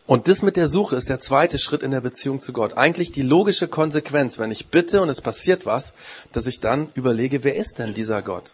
Und 0.06 0.28
das 0.28 0.42
mit 0.42 0.58
der 0.58 0.68
Suche 0.68 0.96
ist 0.98 1.10
der 1.10 1.20
zweite 1.20 1.58
Schritt 1.58 1.84
in 1.84 1.92
der 1.92 2.02
Beziehung 2.02 2.42
zu 2.42 2.52
Gott. 2.52 2.78
Eigentlich 2.78 3.12
die 3.12 3.22
logische 3.22 3.68
Konsequenz, 3.68 4.40
wenn 4.40 4.52
ich 4.52 4.68
bitte 4.68 5.02
und 5.02 5.10
es 5.10 5.22
passiert 5.22 5.66
was, 5.66 5.94
dass 6.34 6.48
ich 6.48 6.60
dann 6.60 6.90
überlege, 6.96 7.44
wer 7.44 7.56
ist 7.56 7.80
denn 7.80 7.94
dieser 7.94 8.22
Gott? 8.22 8.52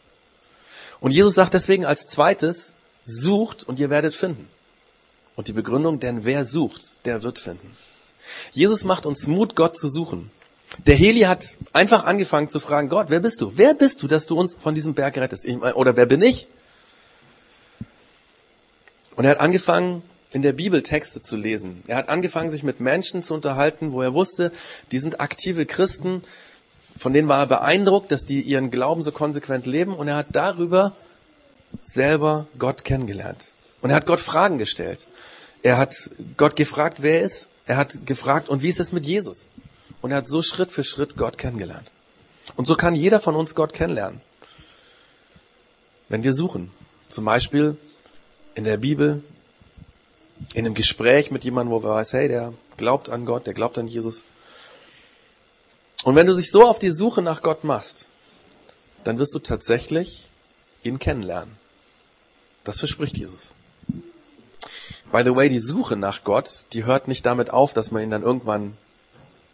Und 1.00 1.12
Jesus 1.12 1.36
sagt 1.36 1.54
deswegen 1.54 1.86
als 1.86 2.08
zweites, 2.08 2.74
sucht 3.04 3.64
und 3.64 3.80
ihr 3.80 3.90
werdet 3.90 4.16
finden. 4.16 4.48
Und 5.36 5.48
die 5.48 5.54
Begründung, 5.54 6.00
denn 6.00 6.26
wer 6.26 6.46
sucht, 6.46 7.06
der 7.06 7.24
wird 7.24 7.40
finden. 7.40 7.76
Jesus 8.52 8.84
macht 8.84 9.06
uns 9.06 9.28
Mut, 9.28 9.56
Gott 9.56 9.78
zu 9.78 9.90
suchen. 9.90 10.32
Der 10.86 10.96
Heli 10.96 11.22
hat 11.22 11.46
einfach 11.74 12.06
angefangen 12.06 12.50
zu 12.50 12.60
fragen, 12.60 12.90
Gott, 12.90 13.08
wer 13.10 13.20
bist 13.20 13.42
du? 13.42 13.54
Wer 13.56 13.74
bist 13.74 14.04
du, 14.04 14.08
dass 14.08 14.26
du 14.26 14.38
uns 14.38 14.56
von 14.56 14.76
diesem 14.76 14.96
Berg 14.96 15.18
rettest? 15.18 15.46
Ich, 15.46 15.58
oder 15.58 15.96
wer 15.96 16.06
bin 16.06 16.22
ich? 16.22 16.48
Und 19.16 19.26
er 19.26 19.32
hat 19.32 19.40
angefangen, 19.40 20.04
in 20.32 20.42
der 20.42 20.54
Bibel 20.54 20.84
Texte 20.84 21.22
zu 21.22 21.38
lesen. 21.38 21.84
Er 21.88 21.96
hat 21.96 22.10
angefangen, 22.10 22.52
sich 22.52 22.64
mit 22.64 22.80
Menschen 22.80 23.24
zu 23.24 23.34
unterhalten, 23.34 23.94
wo 23.94 24.02
er 24.02 24.14
wusste, 24.14 24.52
die 24.92 25.00
sind 25.00 25.22
aktive 25.22 25.66
Christen, 25.66 26.22
von 26.98 27.14
denen 27.14 27.28
war 27.28 27.40
er 27.40 27.48
beeindruckt, 27.48 28.12
dass 28.12 28.26
die 28.26 28.42
ihren 28.42 28.72
Glauben 28.72 29.04
so 29.04 29.12
konsequent 29.12 29.66
leben 29.66 29.94
und 29.94 30.08
er 30.08 30.16
hat 30.16 30.28
darüber 30.32 30.94
selber 31.82 32.48
Gott 32.58 32.84
kennengelernt. 32.84 33.52
Und 33.82 33.90
er 33.90 33.98
hat 33.98 34.06
Gott 34.06 34.20
Fragen 34.20 34.58
gestellt. 34.58 35.08
Er 35.64 35.78
hat 35.78 36.12
Gott 36.38 36.56
gefragt, 36.56 36.98
wer 37.02 37.20
er 37.20 37.26
ist. 37.26 37.48
Er 37.66 37.78
hat 37.78 38.06
gefragt, 38.06 38.50
und 38.50 38.62
wie 38.62 38.70
ist 38.70 38.80
es 38.80 38.92
mit 38.92 39.06
Jesus? 39.06 39.48
Und 40.02 40.12
er 40.12 40.18
hat 40.18 40.28
so 40.28 40.42
Schritt 40.42 40.72
für 40.72 40.84
Schritt 40.84 41.18
Gott 41.18 41.38
kennengelernt. 41.38 41.92
Und 42.56 42.66
so 42.66 42.76
kann 42.76 42.96
jeder 42.96 43.20
von 43.20 43.36
uns 43.36 43.56
Gott 43.56 43.74
kennenlernen. 43.74 44.22
Wenn 46.10 46.24
wir 46.24 46.34
suchen. 46.34 46.72
Zum 47.10 47.26
Beispiel 47.26 47.78
in 48.56 48.64
der 48.64 48.78
Bibel, 48.78 49.24
in 50.54 50.66
einem 50.66 50.74
Gespräch 50.74 51.32
mit 51.32 51.44
jemandem, 51.44 51.74
wo 51.74 51.84
wir 51.84 51.90
weiß, 51.90 52.14
hey, 52.14 52.28
der 52.28 52.54
glaubt 52.78 53.10
an 53.10 53.26
Gott, 53.26 53.48
der 53.48 53.54
glaubt 53.54 53.78
an 53.78 53.88
Jesus. 53.88 54.24
Und 56.04 56.16
wenn 56.16 56.28
du 56.28 56.36
dich 56.36 56.52
so 56.52 56.68
auf 56.68 56.80
die 56.80 56.92
Suche 56.92 57.22
nach 57.22 57.42
Gott 57.42 57.64
machst, 57.64 58.08
dann 59.04 59.20
wirst 59.20 59.34
du 59.34 59.40
tatsächlich 59.40 60.30
ihn 60.84 61.00
kennenlernen. 61.00 61.56
Das 62.64 62.80
verspricht 62.80 63.18
Jesus. 63.18 63.52
By 65.12 65.24
the 65.24 65.36
way, 65.36 65.48
die 65.48 65.60
Suche 65.60 65.96
nach 65.96 66.24
Gott, 66.24 66.66
die 66.74 66.84
hört 66.84 67.08
nicht 67.08 67.26
damit 67.26 67.50
auf, 67.50 67.74
dass 67.74 67.92
man 67.92 68.04
ihn 68.04 68.12
dann 68.12 68.24
irgendwann 68.24 68.76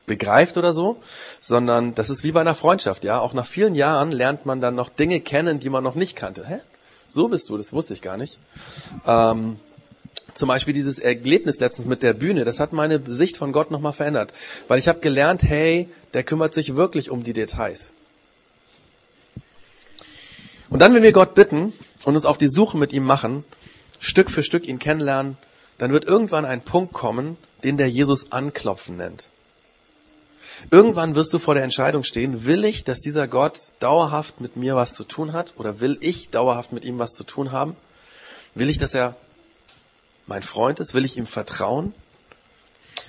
begreift 0.06 0.58
oder 0.58 0.74
so, 0.74 0.98
sondern 1.40 1.96
das 1.96 2.10
ist 2.10 2.24
wie 2.24 2.32
bei 2.32 2.42
einer 2.42 2.56
Freundschaft, 2.56 3.04
ja. 3.04 3.20
Auch 3.20 3.34
nach 3.34 3.46
vielen 3.46 3.76
Jahren 3.76 4.12
lernt 4.12 4.46
man 4.46 4.62
dann 4.62 4.76
noch 4.76 4.90
Dinge 4.90 5.22
kennen, 5.22 5.60
die 5.60 5.70
man 5.70 5.84
noch 5.84 5.96
nicht 5.96 6.16
kannte. 6.16 6.46
Hä? 6.46 6.60
So 7.08 7.28
bist 7.28 7.50
du, 7.50 7.58
das 7.58 7.72
wusste 7.72 7.94
ich 7.94 8.02
gar 8.02 8.18
nicht. 8.18 8.40
Ähm, 9.06 9.60
zum 10.34 10.48
Beispiel 10.48 10.74
dieses 10.74 11.00
Erlebnis 11.00 11.60
letztens 11.60 11.88
mit 11.88 12.04
der 12.04 12.14
Bühne, 12.14 12.46
das 12.46 12.60
hat 12.60 12.74
meine 12.74 13.02
Sicht 13.08 13.38
von 13.38 13.52
Gott 13.52 13.72
nochmal 13.72 13.94
verändert. 13.94 14.34
Weil 14.68 14.80
ich 14.80 14.88
habe 14.88 15.00
gelernt, 15.00 15.44
hey, 15.44 15.90
der 16.14 16.24
kümmert 16.24 16.54
sich 16.54 16.76
wirklich 16.76 17.10
um 17.10 17.24
die 17.24 17.34
Details. 17.34 17.94
Und 20.70 20.82
dann, 20.82 20.94
wenn 20.96 21.04
wir 21.04 21.12
Gott 21.12 21.36
bitten 21.36 21.74
und 22.04 22.16
uns 22.16 22.26
auf 22.26 22.38
die 22.38 22.48
Suche 22.48 22.78
mit 22.78 22.94
ihm 22.94 23.04
machen, 23.04 23.44
Stück 24.00 24.30
für 24.30 24.44
Stück 24.44 24.68
ihn 24.68 24.80
kennenlernen, 24.80 25.38
dann 25.78 25.92
wird 25.92 26.06
irgendwann 26.06 26.46
ein 26.46 26.62
Punkt 26.62 26.94
kommen, 26.94 27.38
den 27.64 27.78
der 27.78 27.90
Jesus 27.90 28.32
anklopfen 28.32 28.98
nennt. 28.98 29.30
Irgendwann 30.72 31.16
wirst 31.16 31.34
du 31.34 31.40
vor 31.40 31.56
der 31.56 31.64
Entscheidung 31.64 32.04
stehen, 32.04 32.46
will 32.46 32.64
ich, 32.66 32.84
dass 32.84 33.02
dieser 33.02 33.28
Gott 33.28 33.60
dauerhaft 33.80 34.42
mit 34.42 34.56
mir 34.56 34.76
was 34.76 34.94
zu 34.94 35.04
tun 35.04 35.34
hat 35.34 35.54
oder 35.58 35.80
will 35.80 35.98
ich 36.00 36.30
dauerhaft 36.30 36.72
mit 36.72 36.86
ihm 36.86 37.00
was 37.00 37.12
zu 37.12 37.24
tun 37.24 37.52
haben? 37.52 37.76
Will 38.56 38.70
ich, 38.70 38.78
dass 38.78 38.94
er 38.94 39.16
mein 40.26 40.44
Freund 40.44 40.80
ist? 40.80 40.94
Will 40.94 41.06
ich 41.06 41.18
ihm 41.18 41.28
vertrauen? 41.28 41.94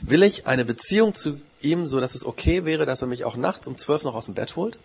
Will 0.00 0.22
ich 0.22 0.46
eine 0.46 0.64
Beziehung 0.64 1.14
zu 1.14 1.40
ihm, 1.60 1.86
so 1.86 2.00
dass 2.00 2.14
es 2.14 2.26
okay 2.26 2.64
wäre, 2.64 2.86
dass 2.86 3.00
er 3.00 3.06
mich 3.06 3.24
auch 3.24 3.36
nachts 3.36 3.66
um 3.66 3.78
zwölf 3.78 4.04
noch 4.04 4.14
aus 4.14 4.26
dem 4.26 4.34
Bett 4.34 4.56
holt? 4.56 4.78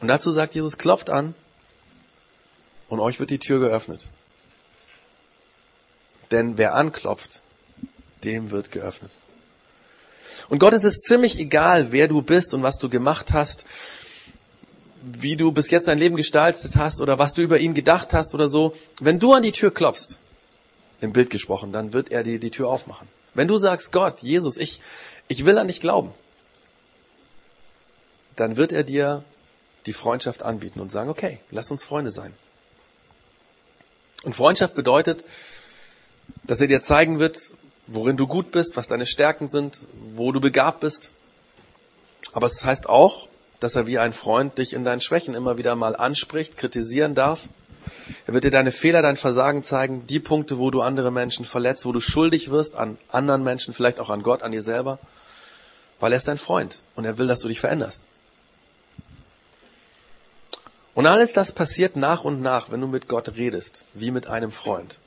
Und 0.00 0.08
dazu 0.08 0.32
sagt 0.32 0.54
Jesus, 0.54 0.78
klopft 0.78 1.10
an 1.10 1.34
und 2.88 3.00
euch 3.00 3.20
wird 3.20 3.30
die 3.30 3.38
Tür 3.38 3.60
geöffnet. 3.60 4.08
Denn 6.30 6.58
wer 6.58 6.74
anklopft, 6.74 7.42
dem 8.24 8.50
wird 8.50 8.72
geöffnet. 8.72 9.16
Und 10.48 10.58
Gott 10.58 10.72
ist 10.72 10.84
es 10.84 11.00
ziemlich 11.00 11.38
egal, 11.38 11.92
wer 11.92 12.08
du 12.08 12.22
bist 12.22 12.54
und 12.54 12.62
was 12.62 12.78
du 12.78 12.88
gemacht 12.88 13.32
hast, 13.32 13.66
wie 15.02 15.36
du 15.36 15.52
bis 15.52 15.70
jetzt 15.70 15.86
dein 15.86 15.98
Leben 15.98 16.16
gestaltet 16.16 16.76
hast 16.76 17.00
oder 17.00 17.18
was 17.18 17.34
du 17.34 17.42
über 17.42 17.58
ihn 17.58 17.74
gedacht 17.74 18.14
hast 18.14 18.34
oder 18.34 18.48
so. 18.48 18.74
Wenn 19.00 19.18
du 19.18 19.34
an 19.34 19.42
die 19.42 19.52
Tür 19.52 19.72
klopfst, 19.72 20.18
im 21.04 21.12
Bild 21.12 21.30
gesprochen, 21.30 21.72
dann 21.72 21.92
wird 21.92 22.10
er 22.10 22.22
dir 22.22 22.40
die 22.40 22.50
Tür 22.50 22.68
aufmachen. 22.68 23.06
Wenn 23.34 23.48
du 23.48 23.58
sagst, 23.58 23.92
Gott, 23.92 24.20
Jesus, 24.20 24.56
ich, 24.56 24.80
ich 25.28 25.44
will 25.44 25.58
an 25.58 25.68
dich 25.68 25.80
glauben, 25.80 26.12
dann 28.36 28.56
wird 28.56 28.72
er 28.72 28.84
dir 28.84 29.22
die 29.86 29.92
Freundschaft 29.92 30.42
anbieten 30.42 30.80
und 30.80 30.90
sagen, 30.90 31.10
okay, 31.10 31.38
lass 31.50 31.70
uns 31.70 31.84
Freunde 31.84 32.10
sein. 32.10 32.32
Und 34.24 34.34
Freundschaft 34.34 34.74
bedeutet, 34.74 35.24
dass 36.44 36.60
er 36.60 36.66
dir 36.66 36.80
zeigen 36.80 37.18
wird, 37.18 37.38
worin 37.86 38.16
du 38.16 38.26
gut 38.26 38.50
bist, 38.50 38.76
was 38.76 38.88
deine 38.88 39.06
Stärken 39.06 39.48
sind, 39.48 39.86
wo 40.14 40.32
du 40.32 40.40
begabt 40.40 40.80
bist. 40.80 41.12
Aber 42.32 42.46
es 42.46 42.64
heißt 42.64 42.88
auch, 42.88 43.28
dass 43.60 43.76
er 43.76 43.86
wie 43.86 43.98
ein 43.98 44.12
Freund 44.12 44.58
dich 44.58 44.72
in 44.72 44.84
deinen 44.84 45.00
Schwächen 45.00 45.34
immer 45.34 45.58
wieder 45.58 45.76
mal 45.76 45.94
anspricht, 45.94 46.56
kritisieren 46.56 47.14
darf 47.14 47.48
er 48.26 48.34
wird 48.34 48.44
dir 48.44 48.50
deine 48.50 48.72
Fehler, 48.72 49.02
dein 49.02 49.16
Versagen 49.16 49.62
zeigen, 49.62 50.06
die 50.06 50.20
Punkte, 50.20 50.58
wo 50.58 50.70
du 50.70 50.82
andere 50.82 51.10
Menschen 51.10 51.44
verletzt, 51.44 51.84
wo 51.84 51.92
du 51.92 52.00
schuldig 52.00 52.50
wirst 52.50 52.76
an 52.76 52.98
anderen 53.10 53.42
Menschen, 53.42 53.74
vielleicht 53.74 54.00
auch 54.00 54.10
an 54.10 54.22
Gott, 54.22 54.42
an 54.42 54.52
dir 54.52 54.62
selber, 54.62 54.98
weil 56.00 56.12
er 56.12 56.16
ist 56.16 56.28
dein 56.28 56.38
Freund 56.38 56.80
und 56.96 57.04
er 57.04 57.18
will, 57.18 57.26
dass 57.26 57.40
du 57.40 57.48
dich 57.48 57.60
veränderst. 57.60 58.06
Und 60.94 61.06
alles 61.06 61.32
das 61.32 61.52
passiert 61.52 61.96
nach 61.96 62.24
und 62.24 62.40
nach, 62.40 62.70
wenn 62.70 62.80
du 62.80 62.86
mit 62.86 63.08
Gott 63.08 63.36
redest, 63.36 63.84
wie 63.94 64.10
mit 64.10 64.26
einem 64.28 64.52
Freund. 64.52 64.98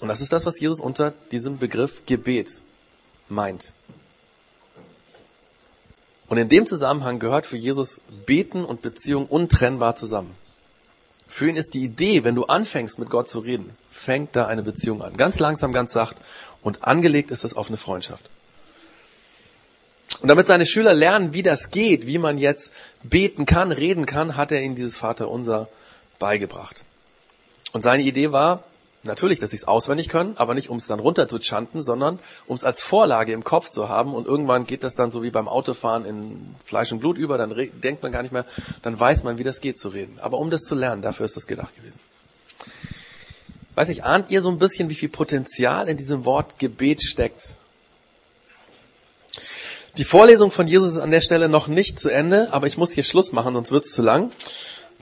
Und 0.00 0.08
das 0.08 0.20
ist 0.20 0.32
das, 0.32 0.46
was 0.46 0.58
Jesus 0.58 0.80
unter 0.80 1.12
diesem 1.30 1.58
Begriff 1.58 2.06
Gebet 2.06 2.62
meint. 3.28 3.72
Und 6.28 6.38
in 6.38 6.48
dem 6.48 6.66
Zusammenhang 6.66 7.18
gehört 7.18 7.46
für 7.46 7.56
Jesus 7.56 8.00
Beten 8.26 8.64
und 8.64 8.82
Beziehung 8.82 9.26
untrennbar 9.26 9.94
zusammen. 9.94 10.34
Für 11.28 11.48
ihn 11.48 11.56
ist 11.56 11.74
die 11.74 11.84
Idee, 11.84 12.24
wenn 12.24 12.34
du 12.34 12.44
anfängst 12.44 12.98
mit 12.98 13.10
Gott 13.10 13.28
zu 13.28 13.40
reden, 13.40 13.70
fängt 13.90 14.36
da 14.36 14.46
eine 14.46 14.62
Beziehung 14.62 15.02
an. 15.02 15.16
Ganz 15.16 15.38
langsam, 15.38 15.72
ganz 15.72 15.92
sacht. 15.92 16.16
Und 16.62 16.84
angelegt 16.84 17.30
ist 17.30 17.44
es 17.44 17.54
auf 17.54 17.68
eine 17.68 17.76
Freundschaft. 17.76 18.28
Und 20.20 20.28
damit 20.28 20.46
seine 20.46 20.66
Schüler 20.66 20.94
lernen, 20.94 21.34
wie 21.34 21.42
das 21.42 21.70
geht, 21.70 22.06
wie 22.06 22.18
man 22.18 22.38
jetzt 22.38 22.72
beten 23.02 23.44
kann, 23.44 23.70
reden 23.70 24.06
kann, 24.06 24.36
hat 24.36 24.50
er 24.50 24.62
ihnen 24.62 24.74
dieses 24.74 24.96
Vaterunser 24.96 25.68
beigebracht. 26.18 26.82
Und 27.72 27.82
seine 27.82 28.02
Idee 28.02 28.32
war, 28.32 28.64
Natürlich, 29.06 29.40
dass 29.40 29.50
sie 29.50 29.56
es 29.56 29.66
auswendig 29.66 30.08
können, 30.08 30.36
aber 30.36 30.54
nicht 30.54 30.68
um 30.68 30.78
es 30.78 30.86
dann 30.86 31.00
runter 31.00 31.28
zu 31.28 31.38
chanten, 31.38 31.82
sondern 31.82 32.18
um 32.46 32.56
es 32.56 32.64
als 32.64 32.82
Vorlage 32.82 33.32
im 33.32 33.44
Kopf 33.44 33.70
zu 33.70 33.88
haben 33.88 34.14
und 34.14 34.26
irgendwann 34.26 34.66
geht 34.66 34.84
das 34.84 34.94
dann 34.94 35.10
so 35.10 35.22
wie 35.22 35.30
beim 35.30 35.48
Autofahren 35.48 36.04
in 36.04 36.54
Fleisch 36.64 36.92
und 36.92 37.00
Blut 37.00 37.16
über, 37.16 37.38
dann 37.38 37.54
denkt 37.82 38.02
man 38.02 38.12
gar 38.12 38.22
nicht 38.22 38.32
mehr, 38.32 38.44
dann 38.82 38.98
weiß 38.98 39.24
man, 39.24 39.38
wie 39.38 39.44
das 39.44 39.60
geht 39.60 39.78
zu 39.78 39.88
reden. 39.88 40.18
Aber 40.20 40.38
um 40.38 40.50
das 40.50 40.62
zu 40.62 40.74
lernen, 40.74 41.02
dafür 41.02 41.26
ist 41.26 41.36
das 41.36 41.46
gedacht 41.46 41.74
gewesen. 41.74 41.98
Weiß 43.74 43.88
ich, 43.90 44.04
ahnt 44.04 44.30
ihr 44.30 44.40
so 44.40 44.50
ein 44.50 44.58
bisschen, 44.58 44.88
wie 44.88 44.94
viel 44.94 45.10
Potenzial 45.10 45.88
in 45.88 45.96
diesem 45.96 46.24
Wort 46.24 46.58
Gebet 46.58 47.02
steckt? 47.02 47.58
Die 49.98 50.04
Vorlesung 50.04 50.50
von 50.50 50.66
Jesus 50.66 50.92
ist 50.92 50.98
an 50.98 51.10
der 51.10 51.22
Stelle 51.22 51.48
noch 51.48 51.68
nicht 51.68 51.98
zu 51.98 52.10
Ende, 52.10 52.52
aber 52.52 52.66
ich 52.66 52.76
muss 52.76 52.92
hier 52.92 53.02
Schluss 53.02 53.32
machen, 53.32 53.54
sonst 53.54 53.70
wird 53.70 53.84
es 53.84 53.92
zu 53.92 54.02
lang. 54.02 54.30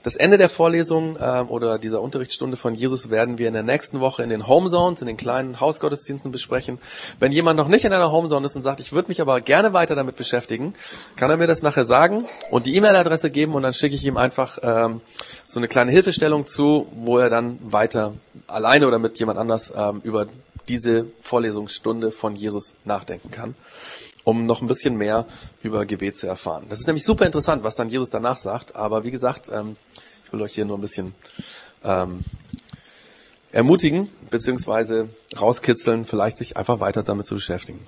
Das 0.05 0.15
Ende 0.15 0.37
der 0.37 0.49
Vorlesung 0.49 1.17
äh, 1.17 1.43
oder 1.47 1.79
dieser 1.79 1.99
Unterrichtsstunde 1.99 2.57
von 2.57 2.75
Jesus 2.75 3.09
werden 3.09 3.39
wir 3.39 3.47
in 3.47 3.55
der 3.55 3.63
nächsten 3.63 4.01
Woche 4.01 4.21
in 4.21 4.29
den 4.29 4.47
Home 4.47 4.69
Zones, 4.69 5.01
in 5.01 5.07
den 5.07 5.17
kleinen 5.17 5.59
Hausgottesdiensten 5.59 6.31
besprechen. 6.31 6.77
Wenn 7.19 7.31
jemand 7.31 7.57
noch 7.57 7.67
nicht 7.67 7.85
in 7.85 7.91
einer 7.91 8.11
Home 8.11 8.29
Zone 8.29 8.45
ist 8.45 8.55
und 8.55 8.61
sagt, 8.61 8.79
ich 8.79 8.93
würde 8.93 9.07
mich 9.07 9.19
aber 9.19 9.41
gerne 9.41 9.73
weiter 9.73 9.95
damit 9.95 10.15
beschäftigen, 10.15 10.75
kann 11.15 11.31
er 11.31 11.37
mir 11.37 11.47
das 11.47 11.63
nachher 11.63 11.85
sagen 11.85 12.25
und 12.51 12.67
die 12.67 12.75
E-Mail-Adresse 12.75 13.31
geben 13.31 13.55
und 13.55 13.63
dann 13.63 13.73
schicke 13.73 13.95
ich 13.95 14.05
ihm 14.05 14.15
einfach 14.15 14.59
ähm, 14.61 15.01
so 15.43 15.59
eine 15.59 15.67
kleine 15.67 15.89
Hilfestellung 15.89 16.45
zu, 16.45 16.85
wo 16.93 17.17
er 17.17 17.31
dann 17.31 17.57
weiter 17.63 18.13
alleine 18.45 18.85
oder 18.85 18.99
mit 18.99 19.17
jemand 19.17 19.39
anders 19.39 19.73
ähm, 19.75 20.01
über 20.03 20.27
diese 20.69 21.07
Vorlesungsstunde 21.23 22.11
von 22.11 22.35
Jesus 22.35 22.75
nachdenken 22.85 23.31
kann 23.31 23.55
um 24.25 24.47
noch 24.47 24.61
ein 24.61 24.67
bisschen 24.67 24.97
mehr 24.97 25.25
über 25.61 25.85
Gebet 25.85 26.17
zu 26.17 26.25
erfahren. 26.25 26.65
Das 26.67 26.79
ist 26.79 26.87
nämlich 26.87 27.05
super 27.05 27.27
interessant, 27.27 27.63
was 27.63 27.75
dann 27.75 27.89
Jesus 27.89 28.09
danach 28.09 28.37
sagt. 28.37 28.75
Aber 28.75 29.03
wie 29.03 29.11
gesagt, 29.11 29.51
ähm, 29.53 29.77
ich 30.25 30.33
will 30.33 30.41
euch 30.41 30.53
hier 30.53 30.65
nur 30.65 30.77
ein 30.77 30.81
bisschen 30.81 31.13
ähm, 31.83 32.23
ermutigen, 33.51 34.11
beziehungsweise 34.31 35.09
rauskitzeln, 35.39 36.05
vielleicht 36.05 36.37
sich 36.37 36.57
einfach 36.57 36.79
weiter 36.79 37.03
damit 37.03 37.27
zu 37.27 37.35
beschäftigen. 37.35 37.79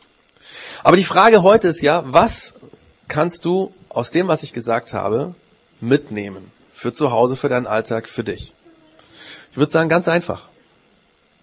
Aber 0.83 0.95
die 0.95 1.03
Frage 1.03 1.41
heute 1.41 1.67
ist 1.67 1.81
ja, 1.81 2.03
was 2.05 2.53
kannst 3.07 3.45
du 3.45 3.73
aus 3.89 4.11
dem, 4.11 4.27
was 4.27 4.43
ich 4.43 4.53
gesagt 4.53 4.93
habe, 4.93 5.33
mitnehmen? 5.81 6.51
Für 6.71 6.93
zu 6.93 7.11
Hause, 7.11 7.35
für 7.35 7.49
deinen 7.49 7.65
Alltag, 7.65 8.07
für 8.07 8.23
dich. 8.23 8.53
Ich 9.51 9.57
würde 9.57 9.71
sagen, 9.71 9.89
ganz 9.89 10.07
einfach. 10.07 10.47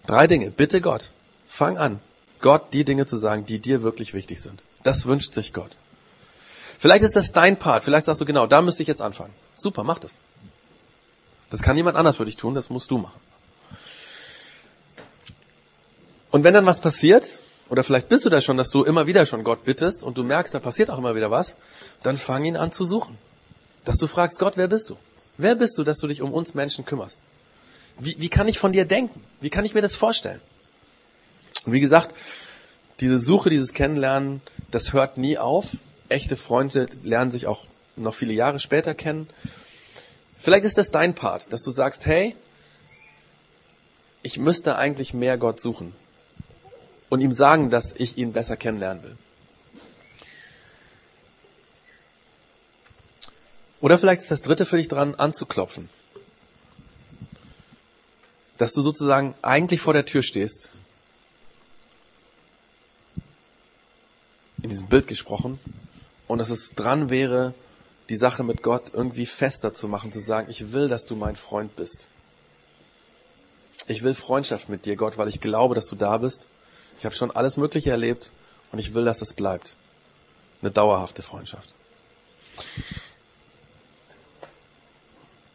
Drei 0.07 0.29
Dinge. 0.29 0.51
Bitte 0.53 0.81
Gott. 0.81 1.11
Fang 1.49 1.77
an, 1.77 1.99
Gott 2.41 2.73
die 2.73 2.85
Dinge 2.85 3.07
zu 3.07 3.17
sagen, 3.17 3.45
die 3.47 3.59
dir 3.59 3.83
wirklich 3.83 4.15
wichtig 4.15 4.41
sind. 4.41 4.63
Das 4.85 5.07
wünscht 5.07 5.35
sich 5.35 5.53
Gott. 5.53 5.71
Vielleicht 6.79 7.03
ist 7.03 7.17
das 7.17 7.33
dein 7.33 7.59
Part. 7.59 7.85
Vielleicht 7.85 8.07
sagst 8.07 8.21
du, 8.21 8.25
genau, 8.25 8.47
da 8.47 8.63
müsste 8.63 8.83
ich 8.83 8.89
jetzt 8.89 9.03
anfangen. 9.03 9.33
Super, 9.55 9.83
mach 9.83 9.99
das. 9.99 10.19
Das 11.51 11.63
kann 11.63 11.77
niemand 11.77 11.97
anders 11.97 12.17
für 12.17 12.25
dich 12.25 12.37
tun, 12.37 12.55
das 12.55 12.71
musst 12.71 12.91
du 12.91 12.99
machen. 12.99 13.21
Und 16.31 16.43
wenn 16.43 16.55
dann 16.55 16.67
was 16.67 16.81
passiert, 16.81 17.39
oder 17.69 17.85
vielleicht 17.85 18.09
bist 18.09 18.25
du 18.25 18.31
da 18.31 18.41
schon, 18.41 18.57
dass 18.57 18.71
du 18.71 18.85
immer 18.85 19.07
wieder 19.07 19.25
schon 19.25 19.45
Gott 19.45 19.65
bittest 19.65 20.03
und 20.03 20.19
du 20.19 20.25
merkst, 20.25 20.55
da 20.55 20.59
passiert 20.59 20.91
auch 20.91 20.99
immer 20.99 21.15
wieder 21.15 21.31
was, 21.31 21.57
dann 22.03 22.19
fang 22.19 22.45
ihn 22.45 22.57
an 22.57 22.73
zu 22.73 22.85
suchen. 22.85 23.17
Dass 23.85 23.99
du 23.99 24.07
fragst, 24.07 24.39
Gott, 24.39 24.55
wer 24.57 24.69
bist 24.69 24.91
du? 24.91 24.97
Wer 25.39 25.55
bist 25.55 25.79
du, 25.79 25.85
dass 25.85 25.99
du 25.99 26.07
dich 26.07 26.23
um 26.23 26.33
uns 26.33 26.55
Menschen 26.55 26.85
kümmerst? 26.85 27.21
Wie, 27.99 28.17
wie 28.19 28.29
kann 28.29 28.49
ich 28.49 28.59
von 28.59 28.73
dir 28.73 28.85
denken? 28.85 29.21
Wie 29.41 29.51
kann 29.51 29.65
ich 29.65 29.75
mir 29.75 29.83
das 29.83 29.95
vorstellen? 29.95 30.41
Und 31.65 31.73
wie 31.73 31.81
gesagt, 31.81 32.15
diese 33.01 33.19
Suche, 33.19 33.51
dieses 33.51 33.73
Kennenlernen, 33.73 34.41
das 34.71 34.93
hört 34.93 35.19
nie 35.19 35.39
auf. 35.39 35.77
Echte 36.09 36.37
Freunde 36.37 36.89
lernen 37.03 37.31
sich 37.31 37.47
auch 37.47 37.65
noch 37.97 38.15
viele 38.15 38.33
Jahre 38.33 38.59
später 38.59 38.95
kennen. 38.95 39.29
Vielleicht 40.45 40.67
ist 40.67 40.77
das 40.77 40.91
dein 40.91 41.15
Part, 41.15 41.55
dass 41.55 41.63
du 41.63 41.71
sagst, 41.71 42.05
hey, 42.05 42.37
ich 44.23 44.37
müsste 44.37 44.77
eigentlich 44.77 45.15
mehr 45.15 45.39
Gott 45.39 45.59
suchen 45.59 45.95
und 47.09 47.23
ihm 47.23 47.33
sagen, 47.33 47.71
dass 47.71 47.95
ich 47.95 48.19
ihn 48.19 48.35
besser 48.35 48.59
kennenlernen 48.59 49.03
will. 49.03 49.17
Oder 53.81 53.97
vielleicht 53.97 54.21
ist 54.21 54.31
das 54.31 54.43
dritte 54.43 54.67
für 54.67 54.77
dich 54.77 54.89
dran, 54.89 55.15
anzuklopfen. 55.15 55.89
Dass 58.59 58.75
du 58.75 58.83
sozusagen 58.83 59.35
eigentlich 59.41 59.81
vor 59.81 59.95
der 59.95 60.05
Tür 60.05 60.23
stehst 60.23 60.73
in 64.63 64.69
diesem 64.69 64.89
Bild 64.89 65.07
gesprochen 65.07 65.59
und 66.29 66.37
dass 66.37 66.51
es 66.51 66.75
dran 66.75 67.09
wäre, 67.09 67.55
die 68.09 68.17
Sache 68.17 68.43
mit 68.45 68.63
Gott 68.63 68.93
irgendwie 68.93 69.27
fester 69.27 69.73
zu 69.73 69.89
machen, 69.89 70.13
zu 70.13 70.21
sagen, 70.21 70.51
ich 70.51 70.73
will, 70.73 70.89
dass 70.89 71.07
du 71.07 71.17
mein 71.17 71.37
Freund 71.37 71.75
bist. 71.77 72.09
Ich 73.87 74.03
will 74.03 74.15
Freundschaft 74.15 74.69
mit 74.69 74.87
dir, 74.87 74.97
Gott, 74.97 75.19
weil 75.19 75.29
ich 75.29 75.41
glaube, 75.41 75.75
dass 75.75 75.87
du 75.87 75.97
da 75.97 76.19
bist. 76.19 76.49
Ich 76.99 77.05
habe 77.05 77.15
schon 77.15 77.31
alles 77.31 77.57
Mögliche 77.57 77.91
erlebt 77.91 78.31
und 78.73 78.79
ich 78.79 78.95
will, 78.95 79.05
dass 79.05 79.23
es 79.23 79.35
bleibt. 79.35 79.77
Eine 80.63 80.71
dauerhafte 80.71 81.23
Freundschaft. 81.23 81.75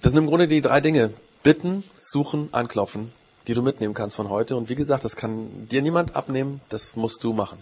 Das 0.02 0.12
sind 0.12 0.20
im 0.20 0.28
Grunde 0.28 0.48
die 0.48 0.62
drei 0.62 0.82
Dinge. 0.82 1.14
Bitten, 1.44 1.84
suchen, 1.98 2.50
anklopfen, 2.52 3.12
die 3.48 3.54
du 3.54 3.62
mitnehmen 3.62 3.94
kannst 3.94 4.16
von 4.16 4.30
heute. 4.30 4.56
Und 4.56 4.70
wie 4.70 4.76
gesagt, 4.76 5.06
das 5.06 5.16
kann 5.16 5.68
dir 5.68 5.82
niemand 5.82 6.16
abnehmen, 6.16 6.62
das 6.70 6.96
musst 6.96 7.24
du 7.24 7.34
machen. 7.34 7.60